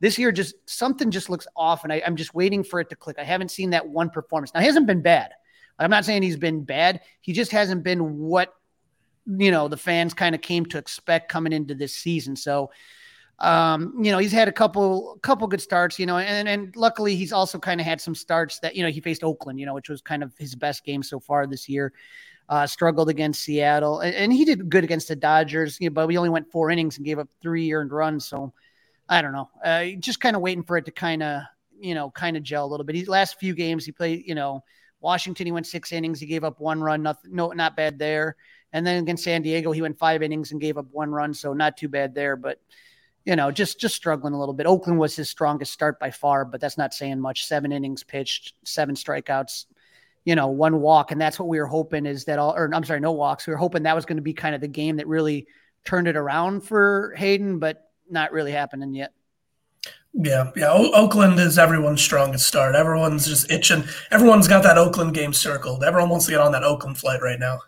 This 0.00 0.16
year, 0.16 0.30
just 0.30 0.54
something 0.66 1.10
just 1.10 1.28
looks 1.28 1.48
off, 1.56 1.82
and 1.82 1.92
I, 1.92 2.02
I'm 2.06 2.14
just 2.14 2.34
waiting 2.34 2.62
for 2.62 2.78
it 2.80 2.88
to 2.90 2.96
click. 2.96 3.16
I 3.18 3.24
haven't 3.24 3.50
seen 3.50 3.70
that 3.70 3.88
one 3.88 4.10
performance. 4.10 4.54
Now, 4.54 4.60
he 4.60 4.66
hasn't 4.66 4.86
been 4.86 5.02
bad. 5.02 5.32
I'm 5.78 5.90
not 5.90 6.04
saying 6.04 6.22
he's 6.22 6.36
been 6.36 6.64
bad. 6.64 7.00
He 7.20 7.32
just 7.32 7.50
hasn't 7.52 7.82
been 7.82 8.18
what 8.18 8.54
you 9.26 9.50
know 9.50 9.68
the 9.68 9.76
fans 9.76 10.14
kind 10.14 10.34
of 10.34 10.40
came 10.40 10.64
to 10.66 10.78
expect 10.78 11.30
coming 11.30 11.52
into 11.52 11.74
this 11.74 11.94
season. 11.94 12.36
So 12.36 12.70
um, 13.40 13.94
you 14.02 14.10
know, 14.10 14.18
he's 14.18 14.32
had 14.32 14.48
a 14.48 14.52
couple 14.52 15.18
couple 15.22 15.46
good 15.46 15.60
starts, 15.60 15.98
you 15.98 16.06
know, 16.06 16.18
and 16.18 16.48
and 16.48 16.74
luckily 16.74 17.14
he's 17.14 17.32
also 17.32 17.58
kind 17.58 17.80
of 17.80 17.86
had 17.86 18.00
some 18.00 18.14
starts 18.14 18.58
that 18.60 18.74
you 18.74 18.82
know 18.82 18.90
he 18.90 19.00
faced 19.00 19.22
Oakland, 19.22 19.60
you 19.60 19.66
know, 19.66 19.74
which 19.74 19.88
was 19.88 20.00
kind 20.00 20.22
of 20.22 20.32
his 20.38 20.54
best 20.54 20.84
game 20.84 21.02
so 21.02 21.20
far 21.20 21.46
this 21.46 21.68
year. 21.68 21.92
Uh, 22.48 22.66
struggled 22.66 23.10
against 23.10 23.42
Seattle, 23.42 24.00
and, 24.00 24.14
and, 24.14 24.32
he 24.32 24.42
did 24.42 24.70
good 24.70 24.82
against 24.82 25.06
the 25.06 25.14
Dodgers, 25.14 25.76
you 25.82 25.90
know, 25.90 25.92
but 25.92 26.08
we 26.08 26.16
only 26.16 26.30
went 26.30 26.50
four 26.50 26.70
innings 26.70 26.96
and 26.96 27.04
gave 27.04 27.18
up 27.18 27.28
three 27.42 27.70
earned 27.74 27.92
runs. 27.92 28.26
So 28.26 28.54
I 29.06 29.20
don't 29.20 29.32
know, 29.32 29.50
uh, 29.62 29.84
just 30.00 30.18
kind 30.18 30.34
of 30.34 30.40
waiting 30.40 30.62
for 30.62 30.78
it 30.78 30.86
to 30.86 30.90
kind 30.90 31.22
of 31.22 31.42
you 31.78 31.94
know 31.94 32.10
kind 32.10 32.38
of 32.38 32.42
gel 32.42 32.64
a 32.64 32.68
little 32.68 32.86
bit. 32.86 32.96
His 32.96 33.06
last 33.06 33.38
few 33.38 33.54
games 33.54 33.84
he 33.84 33.92
played, 33.92 34.26
you 34.26 34.34
know, 34.34 34.64
Washington 35.00 35.46
he 35.46 35.52
went 35.52 35.66
six 35.66 35.92
innings, 35.92 36.18
he 36.18 36.26
gave 36.26 36.42
up 36.42 36.58
one 36.58 36.80
run, 36.80 37.02
nothing, 37.02 37.36
no, 37.36 37.52
not 37.52 37.76
bad 37.76 37.98
there. 37.98 38.36
And 38.72 38.86
then 38.86 39.02
against 39.02 39.24
San 39.24 39.42
Diego 39.42 39.70
he 39.70 39.82
went 39.82 39.98
five 39.98 40.22
innings 40.22 40.50
and 40.50 40.60
gave 40.60 40.78
up 40.78 40.86
one 40.90 41.10
run, 41.10 41.34
so 41.34 41.52
not 41.52 41.76
too 41.76 41.88
bad 41.88 42.14
there, 42.14 42.34
but 42.34 42.60
you 43.28 43.36
know, 43.36 43.50
just 43.50 43.78
just 43.78 43.94
struggling 43.94 44.32
a 44.32 44.38
little 44.38 44.54
bit. 44.54 44.64
Oakland 44.66 44.98
was 44.98 45.14
his 45.14 45.28
strongest 45.28 45.70
start 45.70 46.00
by 46.00 46.10
far, 46.10 46.46
but 46.46 46.62
that's 46.62 46.78
not 46.78 46.94
saying 46.94 47.20
much. 47.20 47.44
Seven 47.44 47.72
innings 47.72 48.02
pitched, 48.02 48.54
seven 48.64 48.94
strikeouts, 48.94 49.66
you 50.24 50.34
know, 50.34 50.46
one 50.46 50.80
walk, 50.80 51.12
and 51.12 51.20
that's 51.20 51.38
what 51.38 51.46
we 51.46 51.60
were 51.60 51.66
hoping 51.66 52.06
is 52.06 52.24
that 52.24 52.38
all. 52.38 52.54
Or 52.56 52.74
I'm 52.74 52.84
sorry, 52.84 53.00
no 53.00 53.12
walks. 53.12 53.46
We 53.46 53.52
were 53.52 53.58
hoping 53.58 53.82
that 53.82 53.94
was 53.94 54.06
going 54.06 54.16
to 54.16 54.22
be 54.22 54.32
kind 54.32 54.54
of 54.54 54.62
the 54.62 54.68
game 54.68 54.96
that 54.96 55.06
really 55.06 55.46
turned 55.84 56.08
it 56.08 56.16
around 56.16 56.62
for 56.62 57.12
Hayden, 57.18 57.58
but 57.58 57.90
not 58.08 58.32
really 58.32 58.52
happening 58.52 58.94
yet. 58.94 59.12
Yeah, 60.14 60.50
yeah. 60.56 60.72
O- 60.72 60.92
Oakland 60.92 61.38
is 61.38 61.58
everyone's 61.58 62.00
strongest 62.00 62.46
start. 62.46 62.74
Everyone's 62.74 63.26
just 63.26 63.50
itching. 63.50 63.84
Everyone's 64.10 64.48
got 64.48 64.62
that 64.62 64.78
Oakland 64.78 65.12
game 65.12 65.34
circled. 65.34 65.84
Everyone 65.84 66.08
wants 66.08 66.24
to 66.24 66.32
get 66.32 66.40
on 66.40 66.52
that 66.52 66.64
Oakland 66.64 66.96
flight 66.96 67.20
right 67.20 67.38
now. 67.38 67.58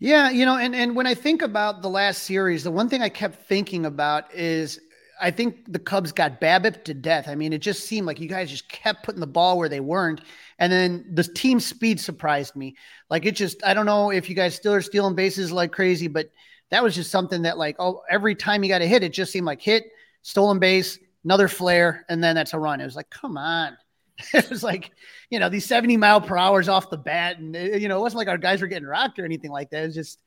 Yeah, 0.00 0.30
you 0.30 0.46
know, 0.46 0.56
and 0.56 0.74
and 0.76 0.94
when 0.94 1.06
I 1.06 1.14
think 1.14 1.42
about 1.42 1.82
the 1.82 1.90
last 1.90 2.22
series, 2.22 2.62
the 2.62 2.70
one 2.70 2.88
thing 2.88 3.02
I 3.02 3.08
kept 3.08 3.46
thinking 3.46 3.84
about 3.84 4.32
is 4.32 4.78
I 5.20 5.30
think 5.32 5.72
the 5.72 5.80
Cubs 5.80 6.12
got 6.12 6.40
BABIP 6.40 6.84
to 6.84 6.94
death. 6.94 7.26
I 7.28 7.34
mean, 7.34 7.52
it 7.52 7.58
just 7.58 7.84
seemed 7.86 8.06
like 8.06 8.20
you 8.20 8.28
guys 8.28 8.50
just 8.50 8.68
kept 8.68 9.04
putting 9.04 9.20
the 9.20 9.26
ball 9.26 9.58
where 9.58 9.68
they 9.68 9.80
weren't. 9.80 10.20
And 10.60 10.72
then 10.72 11.04
the 11.12 11.24
team 11.24 11.58
speed 11.58 11.98
surprised 11.98 12.54
me. 12.54 12.76
Like 13.10 13.26
it 13.26 13.34
just, 13.34 13.64
I 13.64 13.74
don't 13.74 13.86
know 13.86 14.10
if 14.10 14.28
you 14.28 14.36
guys 14.36 14.54
still 14.54 14.74
are 14.74 14.80
stealing 14.80 15.16
bases 15.16 15.50
like 15.50 15.72
crazy, 15.72 16.06
but 16.06 16.30
that 16.70 16.82
was 16.82 16.94
just 16.94 17.10
something 17.10 17.42
that 17.42 17.58
like, 17.58 17.76
oh, 17.78 18.02
every 18.08 18.34
time 18.34 18.62
you 18.62 18.68
got 18.68 18.82
a 18.82 18.86
hit, 18.86 19.02
it 19.02 19.12
just 19.12 19.32
seemed 19.32 19.46
like 19.46 19.60
hit, 19.60 19.84
stolen 20.22 20.58
base, 20.58 20.98
another 21.24 21.48
flare, 21.48 22.04
and 22.08 22.22
then 22.22 22.36
that's 22.36 22.54
a 22.54 22.58
run. 22.58 22.80
It 22.80 22.84
was 22.84 22.96
like, 22.96 23.10
come 23.10 23.36
on. 23.36 23.76
it 24.34 24.50
was 24.50 24.62
like, 24.62 24.90
you 25.30 25.38
know, 25.38 25.48
these 25.48 25.66
70 25.66 25.96
mile 25.96 26.20
per 26.20 26.36
hours 26.36 26.68
off 26.68 26.90
the 26.90 26.96
bat. 26.96 27.38
And, 27.38 27.54
it, 27.54 27.80
you 27.80 27.88
know, 27.88 27.98
it 27.98 28.02
wasn't 28.02 28.18
like 28.18 28.28
our 28.28 28.38
guys 28.38 28.60
were 28.60 28.66
getting 28.66 28.88
rocked 28.88 29.18
or 29.18 29.24
anything 29.24 29.50
like 29.50 29.70
that. 29.70 29.82
It 29.82 29.86
was 29.86 29.94
just, 29.94 30.18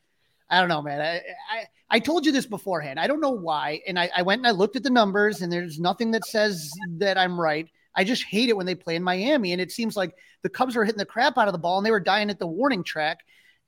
I 0.50 0.60
don't 0.60 0.70
know, 0.70 0.82
man. 0.82 1.02
I, 1.02 1.16
I, 1.16 1.66
I 1.90 2.00
told 2.00 2.26
you 2.26 2.32
this 2.32 2.46
beforehand. 2.46 3.00
I 3.00 3.08
don't 3.08 3.22
know 3.22 3.32
why. 3.32 3.82
And 3.88 4.00
I, 4.00 4.10
I 4.16 4.22
went 4.22 4.40
and 4.40 4.48
I 4.48 4.52
looked 4.52 4.76
at 4.76 4.84
the 4.84 4.90
numbers, 4.90 5.42
and 5.42 5.52
there's 5.52 5.80
nothing 5.80 6.12
that 6.12 6.26
says 6.26 6.72
that 6.98 7.18
I'm 7.18 7.40
right. 7.40 7.68
I 7.96 8.06
just 8.06 8.24
hate 8.24 8.48
it 8.48 8.56
when 8.56 8.66
they 8.66 8.76
play 8.76 8.96
in 8.96 9.04
Miami. 9.04 9.52
And 9.52 9.62
it 9.62 9.72
seems 9.72 9.98
like 9.98 10.16
the 10.44 10.50
Cubs 10.50 10.76
were 10.76 10.86
hitting 10.86 11.00
the 11.00 11.06
crap 11.06 11.38
out 11.38 11.48
of 11.48 11.54
the 11.54 11.60
ball 11.60 11.78
and 11.78 11.86
they 11.86 11.92
were 11.92 12.00
dying 12.00 12.30
at 12.30 12.40
the 12.40 12.48
warning 12.48 12.84
track. 12.84 13.20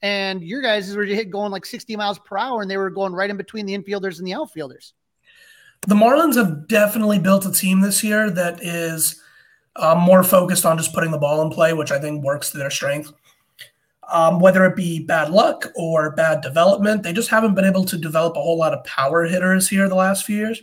And 0.02 0.42
your 0.42 0.62
guys 0.62 0.96
were 0.96 1.04
hit 1.04 1.30
going 1.30 1.52
like 1.52 1.66
60 1.66 1.98
miles 1.98 2.20
per 2.20 2.38
hour 2.38 2.62
and 2.62 2.72
they 2.72 2.78
were 2.78 2.90
going 2.90 3.12
right 3.12 3.30
in 3.30 3.36
between 3.36 3.66
the 3.66 3.78
infielders 3.78 4.20
and 4.20 4.28
the 4.28 4.34
outfielders. 4.34 4.94
The 5.88 5.96
Marlins 5.96 6.36
have 6.36 6.70
definitely 6.70 7.20
built 7.20 7.46
a 7.46 7.52
team 7.52 7.82
this 7.82 8.02
year 8.02 8.30
that 8.32 8.64
is– 8.64 9.22
um, 9.76 10.00
more 10.00 10.24
focused 10.24 10.66
on 10.66 10.78
just 10.78 10.94
putting 10.94 11.12
the 11.12 11.18
ball 11.18 11.42
in 11.42 11.50
play, 11.50 11.74
which 11.74 11.92
I 11.92 12.00
think 12.00 12.24
works 12.24 12.52
to 12.52 12.58
their 12.58 12.70
strength. 12.70 13.12
Um, 14.12 14.40
whether 14.40 14.66
it 14.66 14.76
be 14.76 15.04
bad 15.04 15.30
luck 15.30 15.72
or 15.76 16.12
bad 16.12 16.42
development, 16.42 17.04
they 17.04 17.14
just 17.14 17.30
haven't 17.30 17.56
been 17.56 17.66
able 17.66 17.86
to 17.86 17.98
develop 17.98 18.36
a 18.36 18.42
whole 18.42 18.58
lot 18.58 18.74
of 18.74 18.84
power 18.84 19.24
hitters 19.24 19.68
here 19.68 19.88
the 19.88 19.96
last 19.96 20.26
few 20.26 20.38
years. 20.38 20.62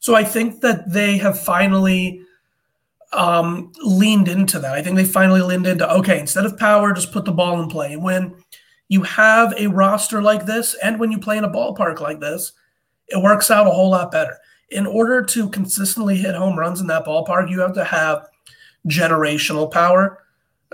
So 0.00 0.14
I 0.14 0.24
think 0.24 0.60
that 0.60 0.90
they 0.90 1.18
have 1.18 1.40
finally 1.40 2.22
um, 3.12 3.72
leaned 3.82 4.28
into 4.28 4.58
that. 4.60 4.74
I 4.74 4.82
think 4.82 4.96
they 4.96 5.04
finally 5.04 5.42
leaned 5.42 5.66
into 5.66 5.90
okay, 5.96 6.20
instead 6.20 6.44
of 6.44 6.58
power, 6.58 6.92
just 6.92 7.12
put 7.12 7.24
the 7.24 7.32
ball 7.32 7.60
in 7.60 7.68
play. 7.68 7.92
And 7.94 8.02
when 8.02 8.34
you 8.88 9.02
have 9.02 9.52
a 9.56 9.66
roster 9.66 10.22
like 10.22 10.46
this, 10.46 10.74
and 10.82 11.00
when 11.00 11.10
you 11.10 11.18
play 11.18 11.38
in 11.38 11.44
a 11.44 11.50
ballpark 11.50 12.00
like 12.00 12.20
this, 12.20 12.52
it 13.08 13.22
works 13.22 13.50
out 13.50 13.66
a 13.66 13.70
whole 13.70 13.90
lot 13.90 14.12
better. 14.12 14.36
In 14.70 14.86
order 14.86 15.22
to 15.22 15.48
consistently 15.48 16.16
hit 16.16 16.34
home 16.34 16.58
runs 16.58 16.80
in 16.80 16.86
that 16.88 17.04
ballpark, 17.04 17.50
you 17.50 17.60
have 17.60 17.74
to 17.74 17.84
have 17.84 18.26
generational 18.88 19.70
power, 19.70 20.24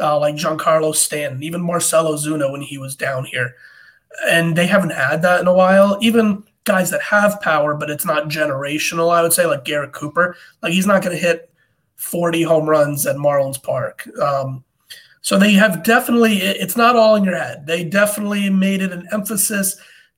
uh, 0.01 0.19
like 0.19 0.37
Giancarlo 0.37 0.95
Stanton, 0.95 1.43
even 1.43 1.61
Marcell 1.61 2.13
Ozuna 2.13 2.51
when 2.53 2.61
he 2.61 2.79
was 2.79 2.95
down 2.95 3.25
here. 3.25 3.55
And 4.29 4.57
they 4.57 4.67
haven't 4.67 4.91
had 4.91 5.23
that 5.23 5.41
in 5.41 5.47
a 5.47 5.55
while. 5.55 5.99
Even 6.01 6.45
guys 6.65 6.91
that 6.91 7.03
have 7.03 7.41
power, 7.41 7.75
but 7.75 7.91
it's 7.91 8.05
not 8.05 8.29
generational, 8.29 9.15
I 9.15 9.23
would 9.23 9.33
say, 9.33 9.47
like 9.47 9.65
Garrett 9.65 9.93
Cooper. 9.93 10.37
Like 10.63 10.73
he's 10.73 10.87
not 10.87 11.03
going 11.03 11.17
to 11.17 11.23
hit 11.23 11.51
40 11.97 12.43
home 12.43 12.69
runs 12.69 13.07
at 13.07 13.17
Marlins 13.17 13.63
Park. 13.63 14.07
Um, 14.21 14.65
so 15.23 15.39
they 15.39 15.55
have 15.55 15.83
definitely, 15.83 16.39
it's 16.39 16.77
not 16.77 16.97
all 16.97 17.17
in 17.17 17.25
your 17.25 17.37
head. 17.37 17.67
They 17.67 17.83
definitely 17.83 18.49
made 18.51 18.83
it 18.83 18.93
an 18.93 19.09
emphasis 19.11 19.77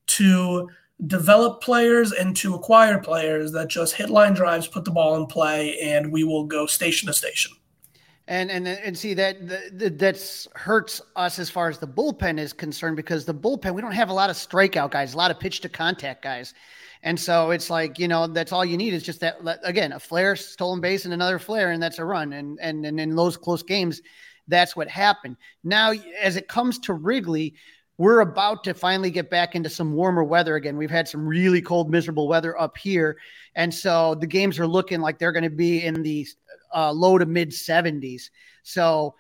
to 0.09 0.69
develop 1.07 1.63
players 1.63 2.13
and 2.13 2.37
to 2.37 2.55
acquire 2.55 2.99
players 2.99 3.53
that 3.53 3.69
just 3.69 3.95
hit 3.95 4.11
line 4.11 4.35
drives, 4.35 4.67
put 4.67 4.85
the 4.85 4.91
ball 4.91 5.17
in 5.17 5.27
play, 5.27 5.79
and 5.81 6.11
we 6.11 6.25
will 6.25 6.45
go 6.45 6.67
station 6.67 7.07
to 7.07 7.13
station. 7.13 7.53
And 8.27 8.51
and 8.51 8.69
and 8.69 8.99
see 8.99 9.15
that 9.15 9.49
that 9.79 9.99
that's 9.99 10.47
hurts 10.55 11.01
us 11.17 11.39
as 11.39 11.49
far 11.49 11.71
as 11.71 11.79
the 11.79 11.89
bullpen 11.89 12.39
is 12.39 12.53
concerned 12.53 12.97
because 12.97 13.25
the 13.25 13.35
bullpen 13.35 13.75
we 13.75 13.81
don't 13.81 13.93
have 13.93 14.11
a 14.11 14.13
lot 14.13 14.29
of 14.29 14.37
strikeout 14.37 14.91
guys, 14.91 15.15
a 15.15 15.17
lot 15.17 15.31
of 15.31 15.41
pitch 15.41 15.61
to 15.61 15.69
contact 15.69 16.23
guys. 16.23 16.53
And 17.03 17.19
so 17.19 17.53
it's 17.53 17.71
like, 17.71 17.99
you 17.99 18.09
know, 18.09 18.27
that's 18.27 18.53
all 18.53 18.65
you 18.65 18.77
need 18.77 18.93
is 18.93 19.03
just 19.03 19.21
that 19.21 19.37
again, 19.63 19.93
a 19.93 20.01
flare, 20.01 20.37
stolen 20.37 20.81
base, 20.81 21.05
and 21.07 21.15
another 21.15 21.39
flare, 21.39 21.71
and 21.71 21.83
that's 21.83 21.99
a 21.99 22.05
run. 22.05 22.35
And 22.35 22.59
and 22.61 22.85
and 22.85 23.01
in 23.01 23.17
those 23.17 23.39
close 23.39 23.63
games, 23.63 24.03
that's 24.47 24.77
what 24.77 24.89
happened. 24.89 25.37
Now, 25.65 25.93
as 26.21 26.37
it 26.37 26.49
comes 26.49 26.79
to 26.81 26.93
Wrigley, 26.95 27.55
we're 27.99 28.21
about 28.21 28.63
to 28.65 28.75
finally 28.75 29.11
get 29.11 29.29
back 29.29 29.57
into 29.57 29.69
some 29.69 29.93
warmer 29.93 30.23
weather 30.23 30.55
again. 30.55 30.77
We've 30.77 30.91
had 30.91 31.09
some 31.09 31.27
really 31.27 31.61
cold, 31.61 31.91
miserable 31.91 32.29
weather 32.29 32.59
up 32.59 32.79
here. 32.79 33.19
And 33.57 33.75
so 33.75 34.15
the 34.15 34.27
games 34.27 34.59
are 34.61 34.69
looking 34.69 35.01
like 35.01 35.19
they're 35.19 35.33
going 35.33 35.43
to 35.43 35.51
be 35.51 35.85
in 35.85 36.03
the 36.03 36.27
uh, 36.73 36.93
low 36.93 37.19
to 37.19 37.27
mid 37.27 37.51
70s. 37.51 38.31
So 38.63 39.17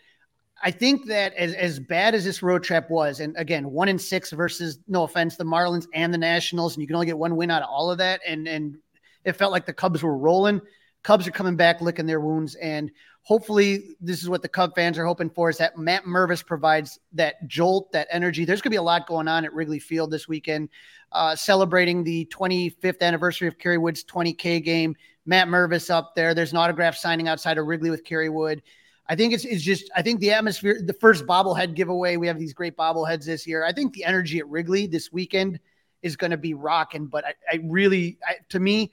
I 0.62 0.70
think 0.70 1.06
that 1.06 1.34
as, 1.34 1.54
as 1.54 1.80
bad 1.80 2.14
as 2.14 2.24
this 2.24 2.40
road 2.40 2.62
trip 2.62 2.88
was, 2.88 3.18
and 3.18 3.36
again, 3.36 3.68
one 3.70 3.88
in 3.88 3.98
six 3.98 4.30
versus 4.30 4.78
no 4.86 5.02
offense, 5.02 5.36
the 5.36 5.44
Marlins 5.44 5.86
and 5.92 6.14
the 6.14 6.18
Nationals, 6.18 6.74
and 6.74 6.80
you 6.80 6.86
can 6.86 6.94
only 6.96 7.06
get 7.06 7.18
one 7.18 7.36
win 7.36 7.50
out 7.50 7.62
of 7.62 7.68
all 7.68 7.90
of 7.90 7.98
that. 7.98 8.20
And 8.26 8.46
and 8.46 8.76
it 9.24 9.32
felt 9.32 9.52
like 9.52 9.66
the 9.66 9.72
Cubs 9.72 10.02
were 10.02 10.16
rolling. 10.16 10.60
Cubs 11.02 11.26
are 11.26 11.32
coming 11.32 11.56
back, 11.56 11.80
licking 11.80 12.06
their 12.06 12.20
wounds, 12.20 12.54
and 12.56 12.90
hopefully 13.28 13.96
this 14.00 14.22
is 14.22 14.28
what 14.30 14.40
the 14.40 14.48
Cub 14.48 14.74
fans 14.74 14.96
are 14.98 15.04
hoping 15.04 15.28
for 15.28 15.50
is 15.50 15.58
that 15.58 15.76
Matt 15.76 16.04
Mervis 16.04 16.44
provides 16.44 16.98
that 17.12 17.46
jolt, 17.46 17.92
that 17.92 18.08
energy. 18.10 18.46
There's 18.46 18.62
going 18.62 18.70
to 18.70 18.74
be 18.74 18.76
a 18.76 18.82
lot 18.82 19.06
going 19.06 19.28
on 19.28 19.44
at 19.44 19.52
Wrigley 19.52 19.78
Field 19.78 20.10
this 20.10 20.26
weekend, 20.26 20.70
uh, 21.12 21.36
celebrating 21.36 22.02
the 22.02 22.24
25th 22.34 23.02
anniversary 23.02 23.46
of 23.46 23.58
Kerry 23.58 23.76
Wood's 23.76 24.02
20K 24.02 24.64
game. 24.64 24.96
Matt 25.26 25.48
Mervis 25.48 25.90
up 25.90 26.14
there. 26.14 26.32
There's 26.32 26.52
an 26.52 26.58
autograph 26.58 26.96
signing 26.96 27.28
outside 27.28 27.58
of 27.58 27.66
Wrigley 27.66 27.90
with 27.90 28.02
Kerry 28.02 28.30
Wood. 28.30 28.62
I 29.10 29.14
think 29.14 29.34
it's, 29.34 29.44
it's 29.44 29.62
just, 29.62 29.90
I 29.94 30.00
think 30.00 30.20
the 30.20 30.32
atmosphere, 30.32 30.80
the 30.82 30.94
first 30.94 31.26
bobblehead 31.26 31.74
giveaway, 31.74 32.16
we 32.16 32.26
have 32.28 32.38
these 32.38 32.54
great 32.54 32.78
bobbleheads 32.78 33.26
this 33.26 33.46
year. 33.46 33.62
I 33.62 33.74
think 33.74 33.92
the 33.92 34.04
energy 34.04 34.38
at 34.38 34.48
Wrigley 34.48 34.86
this 34.86 35.12
weekend 35.12 35.60
is 36.02 36.16
going 36.16 36.30
to 36.30 36.38
be 36.38 36.54
rocking. 36.54 37.06
But 37.06 37.26
I, 37.26 37.34
I 37.52 37.60
really, 37.62 38.16
I, 38.26 38.36
to 38.48 38.58
me, 38.58 38.92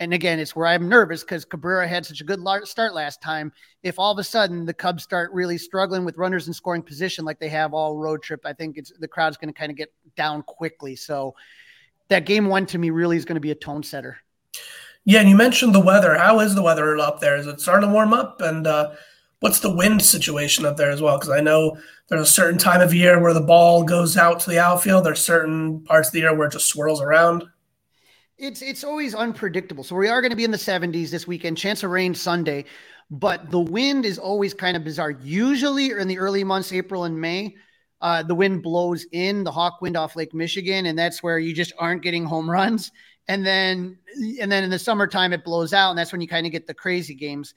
and 0.00 0.12
again, 0.12 0.40
it's 0.40 0.56
where 0.56 0.66
I'm 0.66 0.88
nervous 0.88 1.22
because 1.22 1.44
Cabrera 1.44 1.86
had 1.86 2.04
such 2.04 2.20
a 2.20 2.24
good 2.24 2.40
start 2.64 2.94
last 2.94 3.22
time. 3.22 3.52
If 3.82 3.98
all 3.98 4.12
of 4.12 4.18
a 4.18 4.24
sudden 4.24 4.66
the 4.66 4.74
Cubs 4.74 5.04
start 5.04 5.32
really 5.32 5.56
struggling 5.56 6.04
with 6.04 6.18
runners 6.18 6.48
in 6.48 6.54
scoring 6.54 6.82
position 6.82 7.24
like 7.24 7.38
they 7.38 7.48
have 7.48 7.72
all 7.74 7.96
road 7.96 8.22
trip, 8.22 8.40
I 8.44 8.52
think 8.52 8.76
it's 8.76 8.92
the 8.98 9.06
crowd's 9.06 9.36
going 9.36 9.52
to 9.52 9.58
kind 9.58 9.70
of 9.70 9.76
get 9.76 9.92
down 10.16 10.42
quickly. 10.42 10.96
So 10.96 11.34
that 12.08 12.26
game 12.26 12.46
one 12.46 12.66
to 12.66 12.78
me 12.78 12.90
really 12.90 13.16
is 13.16 13.24
going 13.24 13.36
to 13.36 13.40
be 13.40 13.52
a 13.52 13.56
tone 13.56 13.82
setter. 13.82 14.18
Yeah, 15.04 15.20
and 15.20 15.28
you 15.28 15.36
mentioned 15.36 15.74
the 15.74 15.80
weather. 15.80 16.16
How 16.16 16.40
is 16.40 16.54
the 16.54 16.62
weather 16.62 16.96
up 16.98 17.20
there? 17.20 17.36
Is 17.36 17.46
it 17.46 17.60
starting 17.60 17.88
to 17.88 17.94
warm 17.94 18.12
up? 18.12 18.40
And 18.40 18.66
uh, 18.66 18.92
what's 19.40 19.60
the 19.60 19.74
wind 19.74 20.02
situation 20.02 20.64
up 20.64 20.76
there 20.76 20.90
as 20.90 21.02
well? 21.02 21.18
Because 21.18 21.30
I 21.30 21.40
know 21.40 21.76
there's 22.08 22.22
a 22.22 22.32
certain 22.32 22.58
time 22.58 22.80
of 22.80 22.94
year 22.94 23.20
where 23.20 23.34
the 23.34 23.40
ball 23.40 23.84
goes 23.84 24.16
out 24.16 24.40
to 24.40 24.50
the 24.50 24.58
outfield. 24.58 25.04
There's 25.04 25.24
certain 25.24 25.80
parts 25.82 26.08
of 26.08 26.14
the 26.14 26.20
year 26.20 26.34
where 26.34 26.48
it 26.48 26.52
just 26.52 26.68
swirls 26.68 27.00
around. 27.00 27.44
It's 28.36 28.62
it's 28.62 28.82
always 28.82 29.14
unpredictable. 29.14 29.84
So 29.84 29.94
we 29.94 30.08
are 30.08 30.20
going 30.20 30.30
to 30.30 30.36
be 30.36 30.44
in 30.44 30.50
the 30.50 30.56
70s 30.56 31.10
this 31.10 31.26
weekend. 31.26 31.56
Chance 31.56 31.84
of 31.84 31.90
rain 31.90 32.14
Sunday, 32.14 32.64
but 33.10 33.50
the 33.50 33.60
wind 33.60 34.04
is 34.04 34.18
always 34.18 34.52
kind 34.52 34.76
of 34.76 34.82
bizarre. 34.82 35.12
Usually 35.12 35.90
in 35.90 36.08
the 36.08 36.18
early 36.18 36.42
months, 36.42 36.72
April 36.72 37.04
and 37.04 37.20
May, 37.20 37.54
uh, 38.00 38.24
the 38.24 38.34
wind 38.34 38.62
blows 38.62 39.06
in 39.12 39.44
the 39.44 39.52
hawk 39.52 39.80
wind 39.80 39.96
off 39.96 40.16
Lake 40.16 40.34
Michigan, 40.34 40.86
and 40.86 40.98
that's 40.98 41.22
where 41.22 41.38
you 41.38 41.54
just 41.54 41.72
aren't 41.78 42.02
getting 42.02 42.24
home 42.24 42.50
runs. 42.50 42.90
And 43.28 43.46
then 43.46 43.98
and 44.40 44.50
then 44.50 44.64
in 44.64 44.70
the 44.70 44.78
summertime 44.80 45.32
it 45.32 45.44
blows 45.44 45.72
out, 45.72 45.90
and 45.90 45.98
that's 45.98 46.10
when 46.10 46.20
you 46.20 46.28
kind 46.28 46.44
of 46.44 46.50
get 46.50 46.66
the 46.66 46.74
crazy 46.74 47.14
games. 47.14 47.54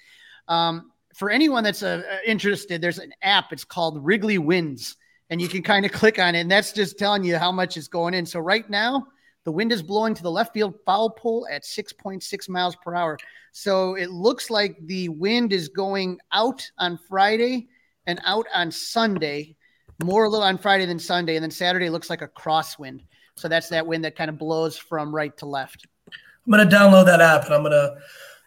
Um, 0.48 0.92
for 1.16 1.32
anyone 1.32 1.64
that's 1.64 1.82
uh, 1.82 2.04
interested, 2.26 2.82
there's 2.82 3.00
an 3.00 3.14
app. 3.24 3.52
It's 3.52 3.66
called 3.66 4.06
Wrigley 4.06 4.38
Winds, 4.38 4.96
and 5.32 5.42
you 5.42 5.48
can 5.48 5.64
kind 5.64 5.88
of 5.88 5.92
click 5.92 6.20
on 6.20 6.36
it, 6.36 6.42
and 6.42 6.52
that's 6.52 6.72
just 6.72 7.00
telling 7.00 7.24
you 7.24 7.38
how 7.38 7.52
much 7.52 7.78
is 7.78 7.88
going 7.88 8.14
in. 8.14 8.28
So 8.28 8.40
right 8.40 8.70
now, 8.70 9.08
the 9.48 9.52
wind 9.54 9.72
is 9.72 9.82
blowing 9.82 10.14
to 10.14 10.22
the 10.22 10.30
left 10.30 10.54
field 10.54 10.76
foul 10.86 11.10
pole 11.10 11.48
at 11.50 11.64
6.6 11.64 12.50
miles 12.50 12.76
per 12.84 12.94
hour. 12.94 13.18
So 13.54 13.96
it 13.96 14.12
looks 14.12 14.50
like 14.50 14.76
the 14.88 15.08
wind 15.08 15.54
is 15.54 15.70
going 15.70 16.20
out 16.34 16.70
on 16.78 17.00
Friday 17.08 17.70
and 18.08 18.20
out 18.26 18.46
on 18.54 18.72
Sunday, 18.72 19.56
more 20.04 20.26
a 20.26 20.30
little 20.30 20.44
on 20.44 20.58
Friday 20.58 20.86
than 20.86 21.00
Sunday, 21.00 21.38
and 21.38 21.44
then 21.44 21.50
Saturday 21.50 21.90
looks 21.90 22.10
like 22.10 22.22
a 22.22 22.28
crosswind. 22.28 23.04
So 23.38 23.48
that's 23.48 23.70
that 23.70 23.88
wind 23.88 24.04
that 24.04 24.18
kind 24.18 24.30
of 24.30 24.38
blows 24.38 24.78
from 24.78 25.16
right 25.16 25.36
to 25.38 25.46
left. 25.46 25.88
I'm 26.08 26.52
gonna 26.52 26.70
download 26.70 27.06
that 27.06 27.22
app 27.22 27.46
and 27.46 27.54
I'm 27.54 27.64
gonna 27.64 27.96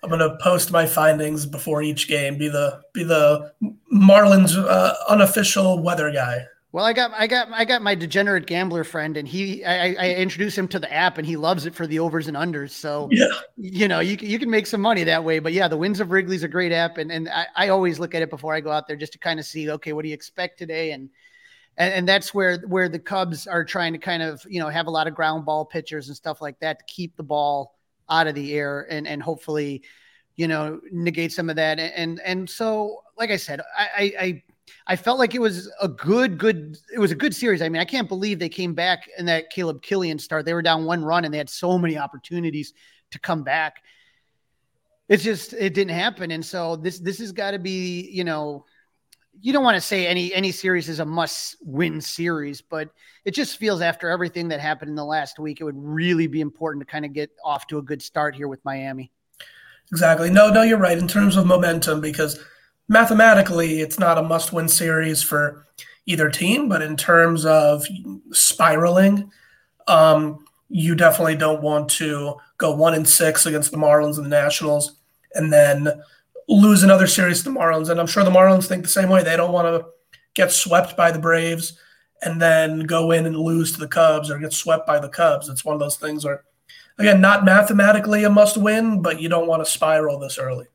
I'm 0.03 0.11
gonna 0.11 0.37
post 0.37 0.71
my 0.71 0.85
findings 0.85 1.47
before 1.47 1.81
each 1.81 2.09
game. 2.09 2.37
Be 2.37 2.49
the 2.49 2.83
be 2.93 3.05
the 3.05 3.55
Marlins 3.91 4.55
uh, 4.55 4.95
unofficial 5.09 5.83
weather 5.83 6.13
guy. 6.13 6.45
Well, 6.73 6.85
I 6.85 6.93
got 6.93 7.11
I 7.13 7.27
got 7.27 7.49
I 7.51 7.65
got 7.65 7.83
my 7.83 7.97
degenerate 7.97 8.47
gambler 8.47 8.85
friend, 8.85 9.17
and 9.17 9.27
he 9.27 9.65
I, 9.65 9.95
I 9.95 10.15
introduced 10.15 10.57
him 10.57 10.69
to 10.69 10.79
the 10.79 10.93
app, 10.93 11.19
and 11.19 11.27
he 11.27 11.37
loves 11.37 11.67
it 11.67 11.75
for 11.75 11.85
the 11.85 11.99
overs 11.99 12.29
and 12.29 12.37
unders. 12.37 12.71
So 12.71 13.09
yeah, 13.11 13.27
you 13.57 13.89
know 13.89 13.99
you 13.99 14.17
you 14.21 14.39
can 14.39 14.51
make 14.51 14.69
some 14.69 14.81
money 14.81 15.03
that 15.05 15.25
way. 15.25 15.41
But 15.41 15.53
yeah, 15.53 15.67
the 15.67 15.77
Winds 15.77 15.99
of 15.99 16.13
Wrigley's 16.13 16.45
a 16.45 16.49
great 16.49 16.71
app, 16.71 16.99
and 16.99 17.11
and 17.11 17.29
I, 17.29 17.47
I 17.57 17.69
always 17.71 17.99
look 17.99 18.15
at 18.15 18.23
it 18.23 18.31
before 18.31 18.55
I 18.55 18.61
go 18.61 18.71
out 18.71 18.87
there 18.87 18.97
just 18.97 19.13
to 19.15 19.19
kind 19.19 19.41
of 19.41 19.47
see 19.47 19.69
okay 19.69 19.93
what 19.93 20.03
do 20.03 20.09
you 20.09 20.15
expect 20.15 20.59
today, 20.59 20.93
and 20.93 21.11
and, 21.77 21.93
and 21.93 22.09
that's 22.09 22.33
where 22.33 22.59
where 22.59 22.89
the 22.89 23.01
Cubs 23.01 23.49
are 23.49 23.65
trying 23.65 23.93
to 23.93 23.99
kind 23.99 24.23
of 24.23 24.41
you 24.49 24.61
know 24.61 24.69
have 24.69 24.87
a 24.87 24.91
lot 24.91 25.09
of 25.09 25.15
ground 25.17 25.45
ball 25.45 25.65
pitchers 25.65 26.07
and 26.07 26.17
stuff 26.17 26.41
like 26.41 26.61
that 26.61 26.79
to 26.79 26.85
keep 26.87 27.17
the 27.17 27.25
ball 27.25 27.75
out 28.09 28.29
of 28.29 28.37
the 28.37 28.55
air 28.55 28.87
and 28.91 29.09
and 29.09 29.21
hopefully 29.21 29.83
you 30.37 30.47
know 30.47 30.81
negate 30.93 31.33
some 31.33 31.51
of 31.51 31.57
that 31.57 31.79
and 31.79 32.21
and 32.25 32.49
so 32.49 33.03
like 33.17 33.31
i 33.31 33.37
said 33.37 33.61
i 33.77 33.87
i 33.97 34.25
i 34.25 34.43
felt 34.97 35.19
like 35.19 35.35
it 35.35 35.41
was 35.41 35.71
a 35.81 35.89
good 35.89 36.39
good 36.39 36.77
it 36.95 36.99
was 36.99 37.11
a 37.11 37.15
good 37.15 37.35
series 37.35 37.63
i 37.63 37.69
mean 37.69 37.81
i 37.81 37.85
can't 37.85 38.09
believe 38.09 38.39
they 38.39 38.49
came 38.49 38.75
back 38.75 39.09
in 39.19 39.27
that 39.27 39.51
caleb 39.51 39.83
kilian 39.83 40.19
start 40.19 40.45
they 40.45 40.55
were 40.55 40.63
down 40.63 40.85
one 40.85 41.05
run 41.05 41.25
and 41.25 41.33
they 41.33 41.39
had 41.39 41.51
so 41.51 41.79
many 41.79 41.99
opportunities 41.99 42.73
to 43.11 43.19
come 43.19 43.43
back 43.43 43.77
it's 45.09 45.25
just 45.25 45.53
it 45.53 45.75
didn't 45.75 45.95
happen 45.95 46.31
and 46.31 46.45
so 46.45 46.77
this 46.77 46.99
this 46.99 47.19
has 47.19 47.33
got 47.33 47.53
to 47.53 47.59
be 47.59 48.09
you 48.11 48.25
know 48.25 48.65
you 49.41 49.53
don't 49.53 49.65
want 49.65 49.77
to 49.77 49.81
say 49.81 50.07
any 50.07 50.33
any 50.35 50.53
series 50.53 50.89
is 50.89 51.01
a 51.01 51.05
must 51.05 51.57
win 51.63 52.01
series, 52.01 52.61
but 52.61 52.91
it 53.25 53.33
just 53.33 53.57
feels 53.57 53.81
after 53.81 54.09
everything 54.09 54.49
that 54.49 54.61
happened 54.61 54.91
in 54.91 54.95
the 54.95 55.05
last 55.05 55.39
week, 55.39 55.61
it 55.61 55.65
would 55.65 55.79
really 55.79 56.27
be 56.27 56.41
important 56.41 56.87
to 56.87 56.91
kind 56.91 57.05
of 57.05 57.13
get 57.13 57.31
off 57.45 57.67
to 57.69 57.79
a 57.79 57.83
good 57.83 58.03
start 58.03 58.35
here 58.35 58.49
with 58.49 58.65
Miami. 58.65 59.11
Exactly. 59.93 60.31
No, 60.31 60.51
no, 60.51 60.63
you're 60.63 60.79
right 60.79 60.99
in 60.99 61.09
terms 61.09 61.37
of 61.37 61.47
momentum 61.47 62.01
because 62.01 62.39
mathematically 62.91 63.81
it's 63.81 64.01
not 64.01 64.19
a 64.19 64.23
must 64.23 64.53
win 64.53 64.69
series 64.69 65.23
for 65.23 65.65
either 66.07 66.29
team, 66.29 66.69
but 66.69 66.83
in 66.83 66.97
terms 66.97 67.47
of 67.47 67.85
spiraling, 68.33 69.31
um, 69.87 70.45
you 70.69 70.97
definitely 70.97 71.37
don't 71.37 71.63
want 71.63 71.89
to 71.89 72.35
go 72.59 72.75
one 72.75 72.95
and 72.95 73.09
six 73.09 73.47
against 73.47 73.71
the 73.71 73.77
Marlins 73.77 74.17
and 74.17 74.27
the 74.27 74.31
Nationals 74.31 74.97
and 75.35 75.53
then 75.53 75.89
lose 76.49 76.83
another 76.83 77.07
series 77.07 77.39
to 77.39 77.45
the 77.45 77.57
Marlins. 77.57 77.89
And 77.89 78.01
I'm 78.01 78.09
sure 78.09 78.25
the 78.25 78.31
Marlins 78.31 78.67
think 78.67 78.83
the 78.83 78.89
same 78.89 79.09
way. 79.09 79.23
They 79.23 79.37
don't 79.37 79.53
want 79.53 79.69
to 79.69 79.89
get 80.35 80.51
swept 80.51 80.97
by 80.97 81.13
the 81.13 81.21
Braves 81.21 81.79
and 82.23 82.43
then 82.43 82.81
go 82.81 83.13
in 83.13 83.25
and 83.25 83.37
lose 83.37 83.73
to 83.73 83.79
the 83.79 83.89
Cubs 83.89 84.31
or 84.31 84.39
get 84.39 84.53
swept 84.53 84.85
by 84.85 84.99
the 84.99 85.09
Cubs. 85.09 85.49
It's 85.49 85.65
one 85.65 85.75
of 85.75 85.81
those 85.81 85.97
things 85.97 86.25
where, 86.25 86.43
again, 86.99 87.21
not 87.21 87.45
mathematically 87.45 88.25
a 88.25 88.31
must 88.31 88.57
win, 88.57 89.01
but 89.01 89.21
you 89.21 89.29
don't 89.29 89.47
want 89.47 89.65
to 89.65 89.71
spiral 89.71 90.19
this 90.19 90.39
early. 90.39 90.67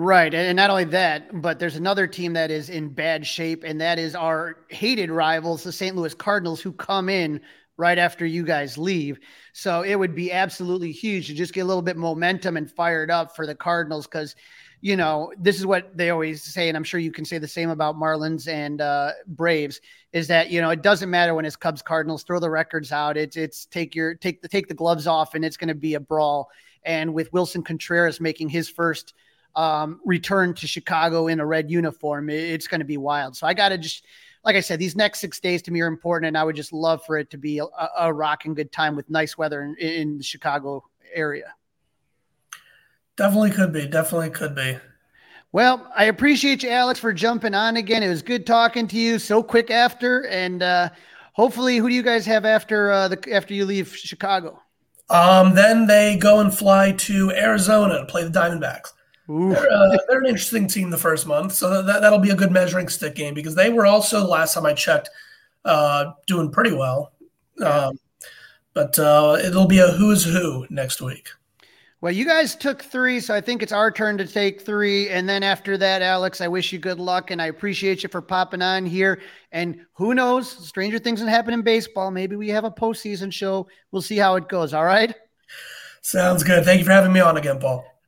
Right. 0.00 0.32
And 0.32 0.54
not 0.54 0.70
only 0.70 0.84
that, 0.84 1.42
but 1.42 1.58
there's 1.58 1.74
another 1.74 2.06
team 2.06 2.34
that 2.34 2.52
is 2.52 2.70
in 2.70 2.88
bad 2.88 3.26
shape, 3.26 3.64
and 3.64 3.80
that 3.80 3.98
is 3.98 4.14
our 4.14 4.58
hated 4.68 5.10
rivals, 5.10 5.64
the 5.64 5.72
St. 5.72 5.96
Louis 5.96 6.14
Cardinals, 6.14 6.60
who 6.60 6.70
come 6.70 7.08
in 7.08 7.40
right 7.76 7.98
after 7.98 8.24
you 8.24 8.44
guys 8.44 8.78
leave. 8.78 9.18
So 9.54 9.82
it 9.82 9.96
would 9.96 10.14
be 10.14 10.30
absolutely 10.30 10.92
huge 10.92 11.26
to 11.26 11.34
just 11.34 11.52
get 11.52 11.62
a 11.62 11.64
little 11.64 11.82
bit 11.82 11.96
momentum 11.96 12.56
and 12.56 12.70
fired 12.70 13.10
up 13.10 13.34
for 13.34 13.44
the 13.44 13.56
Cardinals 13.56 14.06
because, 14.06 14.36
you 14.82 14.96
know, 14.96 15.32
this 15.36 15.58
is 15.58 15.66
what 15.66 15.96
they 15.96 16.10
always 16.10 16.44
say, 16.44 16.68
and 16.68 16.76
I'm 16.76 16.84
sure 16.84 17.00
you 17.00 17.10
can 17.10 17.24
say 17.24 17.38
the 17.38 17.48
same 17.48 17.70
about 17.70 17.96
Marlins 17.96 18.46
and 18.46 18.80
uh, 18.80 19.14
Braves, 19.26 19.80
is 20.12 20.28
that 20.28 20.48
you 20.48 20.60
know 20.60 20.70
it 20.70 20.82
doesn't 20.82 21.10
matter 21.10 21.34
when 21.34 21.44
it's 21.44 21.56
Cubs 21.56 21.82
Cardinals, 21.82 22.22
throw 22.22 22.38
the 22.38 22.50
records 22.50 22.92
out. 22.92 23.16
It's 23.16 23.36
it's 23.36 23.66
take 23.66 23.96
your 23.96 24.14
take 24.14 24.42
the 24.42 24.48
take 24.48 24.68
the 24.68 24.74
gloves 24.74 25.08
off, 25.08 25.34
and 25.34 25.44
it's 25.44 25.56
going 25.56 25.68
to 25.68 25.74
be 25.74 25.94
a 25.94 26.00
brawl. 26.00 26.50
And 26.84 27.14
with 27.14 27.32
Willson 27.32 27.64
Contreras 27.64 28.20
making 28.20 28.48
his 28.48 28.68
first 28.68 29.14
um, 29.56 30.00
return 30.04 30.54
to 30.54 30.66
Chicago 30.66 31.26
in 31.26 31.40
a 31.40 31.46
red 31.46 31.70
uniform, 31.70 32.30
it's 32.30 32.66
going 32.66 32.80
to 32.80 32.86
be 32.86 32.96
wild. 32.96 33.36
So 33.36 33.46
I 33.46 33.54
got 33.54 33.70
to 33.70 33.78
just, 33.78 34.04
like 34.44 34.56
I 34.56 34.60
said, 34.60 34.78
these 34.78 34.96
next 34.96 35.20
six 35.20 35.40
days 35.40 35.62
to 35.62 35.70
me 35.70 35.80
are 35.80 35.86
important, 35.86 36.28
and 36.28 36.38
I 36.38 36.44
would 36.44 36.56
just 36.56 36.72
love 36.72 37.04
for 37.04 37.18
it 37.18 37.30
to 37.30 37.38
be 37.38 37.58
a, 37.58 37.66
a 37.98 38.12
rocking 38.12 38.54
good 38.54 38.72
time 38.72 38.94
with 38.96 39.10
nice 39.10 39.36
weather 39.36 39.62
in, 39.62 39.76
in 39.76 40.18
the 40.18 40.24
Chicago 40.24 40.84
area. 41.12 41.54
Definitely 43.16 43.50
could 43.50 43.72
be. 43.72 43.86
Definitely 43.86 44.30
could 44.30 44.54
be. 44.54 44.78
Well, 45.50 45.90
I 45.96 46.04
appreciate 46.04 46.62
you, 46.62 46.70
Alex, 46.70 47.00
for 47.00 47.12
jumping 47.12 47.54
on 47.54 47.76
again. 47.76 48.02
It 48.02 48.08
was 48.08 48.22
good 48.22 48.46
talking 48.46 48.86
to 48.88 48.96
you 48.96 49.18
so 49.18 49.42
quick 49.42 49.70
after, 49.70 50.26
and 50.26 50.62
uh, 50.62 50.90
hopefully, 51.32 51.78
who 51.78 51.88
do 51.88 51.94
you 51.94 52.02
guys 52.02 52.26
have 52.26 52.44
after 52.44 52.92
uh, 52.92 53.08
the 53.08 53.32
after 53.32 53.54
you 53.54 53.64
leave 53.64 53.96
Chicago? 53.96 54.62
Um, 55.10 55.54
then 55.54 55.86
they 55.86 56.18
go 56.18 56.40
and 56.40 56.56
fly 56.56 56.92
to 56.92 57.32
Arizona 57.32 58.00
to 58.00 58.04
play 58.04 58.24
the 58.24 58.30
Diamondbacks. 58.30 58.92
They're, 59.28 59.70
uh, 59.70 59.96
they're, 60.08 60.20
an 60.20 60.26
interesting 60.26 60.66
team 60.66 60.88
the 60.88 60.96
first 60.96 61.26
month, 61.26 61.52
so 61.52 61.82
that, 61.82 62.00
that'll 62.00 62.18
be 62.18 62.30
a 62.30 62.36
good 62.36 62.50
measuring 62.50 62.88
stick 62.88 63.14
game 63.14 63.34
because 63.34 63.54
they 63.54 63.68
were 63.70 63.84
also 63.84 64.26
last 64.26 64.54
time 64.54 64.64
I 64.64 64.72
checked 64.72 65.10
uh, 65.66 66.12
doing 66.26 66.50
pretty 66.50 66.72
well. 66.72 67.12
Um, 67.62 67.98
but 68.72 68.98
uh, 68.98 69.36
it'll 69.44 69.66
be 69.66 69.80
a 69.80 69.88
who's 69.88 70.24
who 70.24 70.66
next 70.70 71.02
week. 71.02 71.28
Well, 72.00 72.12
you 72.12 72.24
guys 72.24 72.54
took 72.54 72.80
three, 72.80 73.18
so 73.18 73.34
I 73.34 73.40
think 73.40 73.60
it's 73.60 73.72
our 73.72 73.90
turn 73.90 74.16
to 74.18 74.26
take 74.26 74.62
three. 74.62 75.08
And 75.08 75.28
then 75.28 75.42
after 75.42 75.76
that, 75.78 76.00
Alex, 76.00 76.40
I 76.40 76.46
wish 76.46 76.72
you 76.72 76.78
good 76.78 77.00
luck 77.00 77.32
and 77.32 77.42
I 77.42 77.46
appreciate 77.46 78.04
you 78.04 78.08
for 78.08 78.22
popping 78.22 78.62
on 78.62 78.86
here. 78.86 79.20
And 79.50 79.84
who 79.94 80.14
knows, 80.14 80.48
stranger 80.48 81.00
things 81.00 81.18
can 81.18 81.28
happen 81.28 81.52
in 81.52 81.62
baseball. 81.62 82.12
Maybe 82.12 82.36
we 82.36 82.48
have 82.50 82.62
a 82.62 82.70
postseason 82.70 83.32
show. 83.32 83.66
We'll 83.90 84.00
see 84.00 84.16
how 84.16 84.36
it 84.36 84.48
goes. 84.48 84.72
All 84.72 84.84
right. 84.84 85.12
Sounds 86.02 86.44
good. 86.44 86.64
Thank 86.64 86.78
you 86.78 86.84
for 86.84 86.92
having 86.92 87.12
me 87.12 87.18
on 87.18 87.36
again, 87.36 87.58
Paul. 87.58 87.84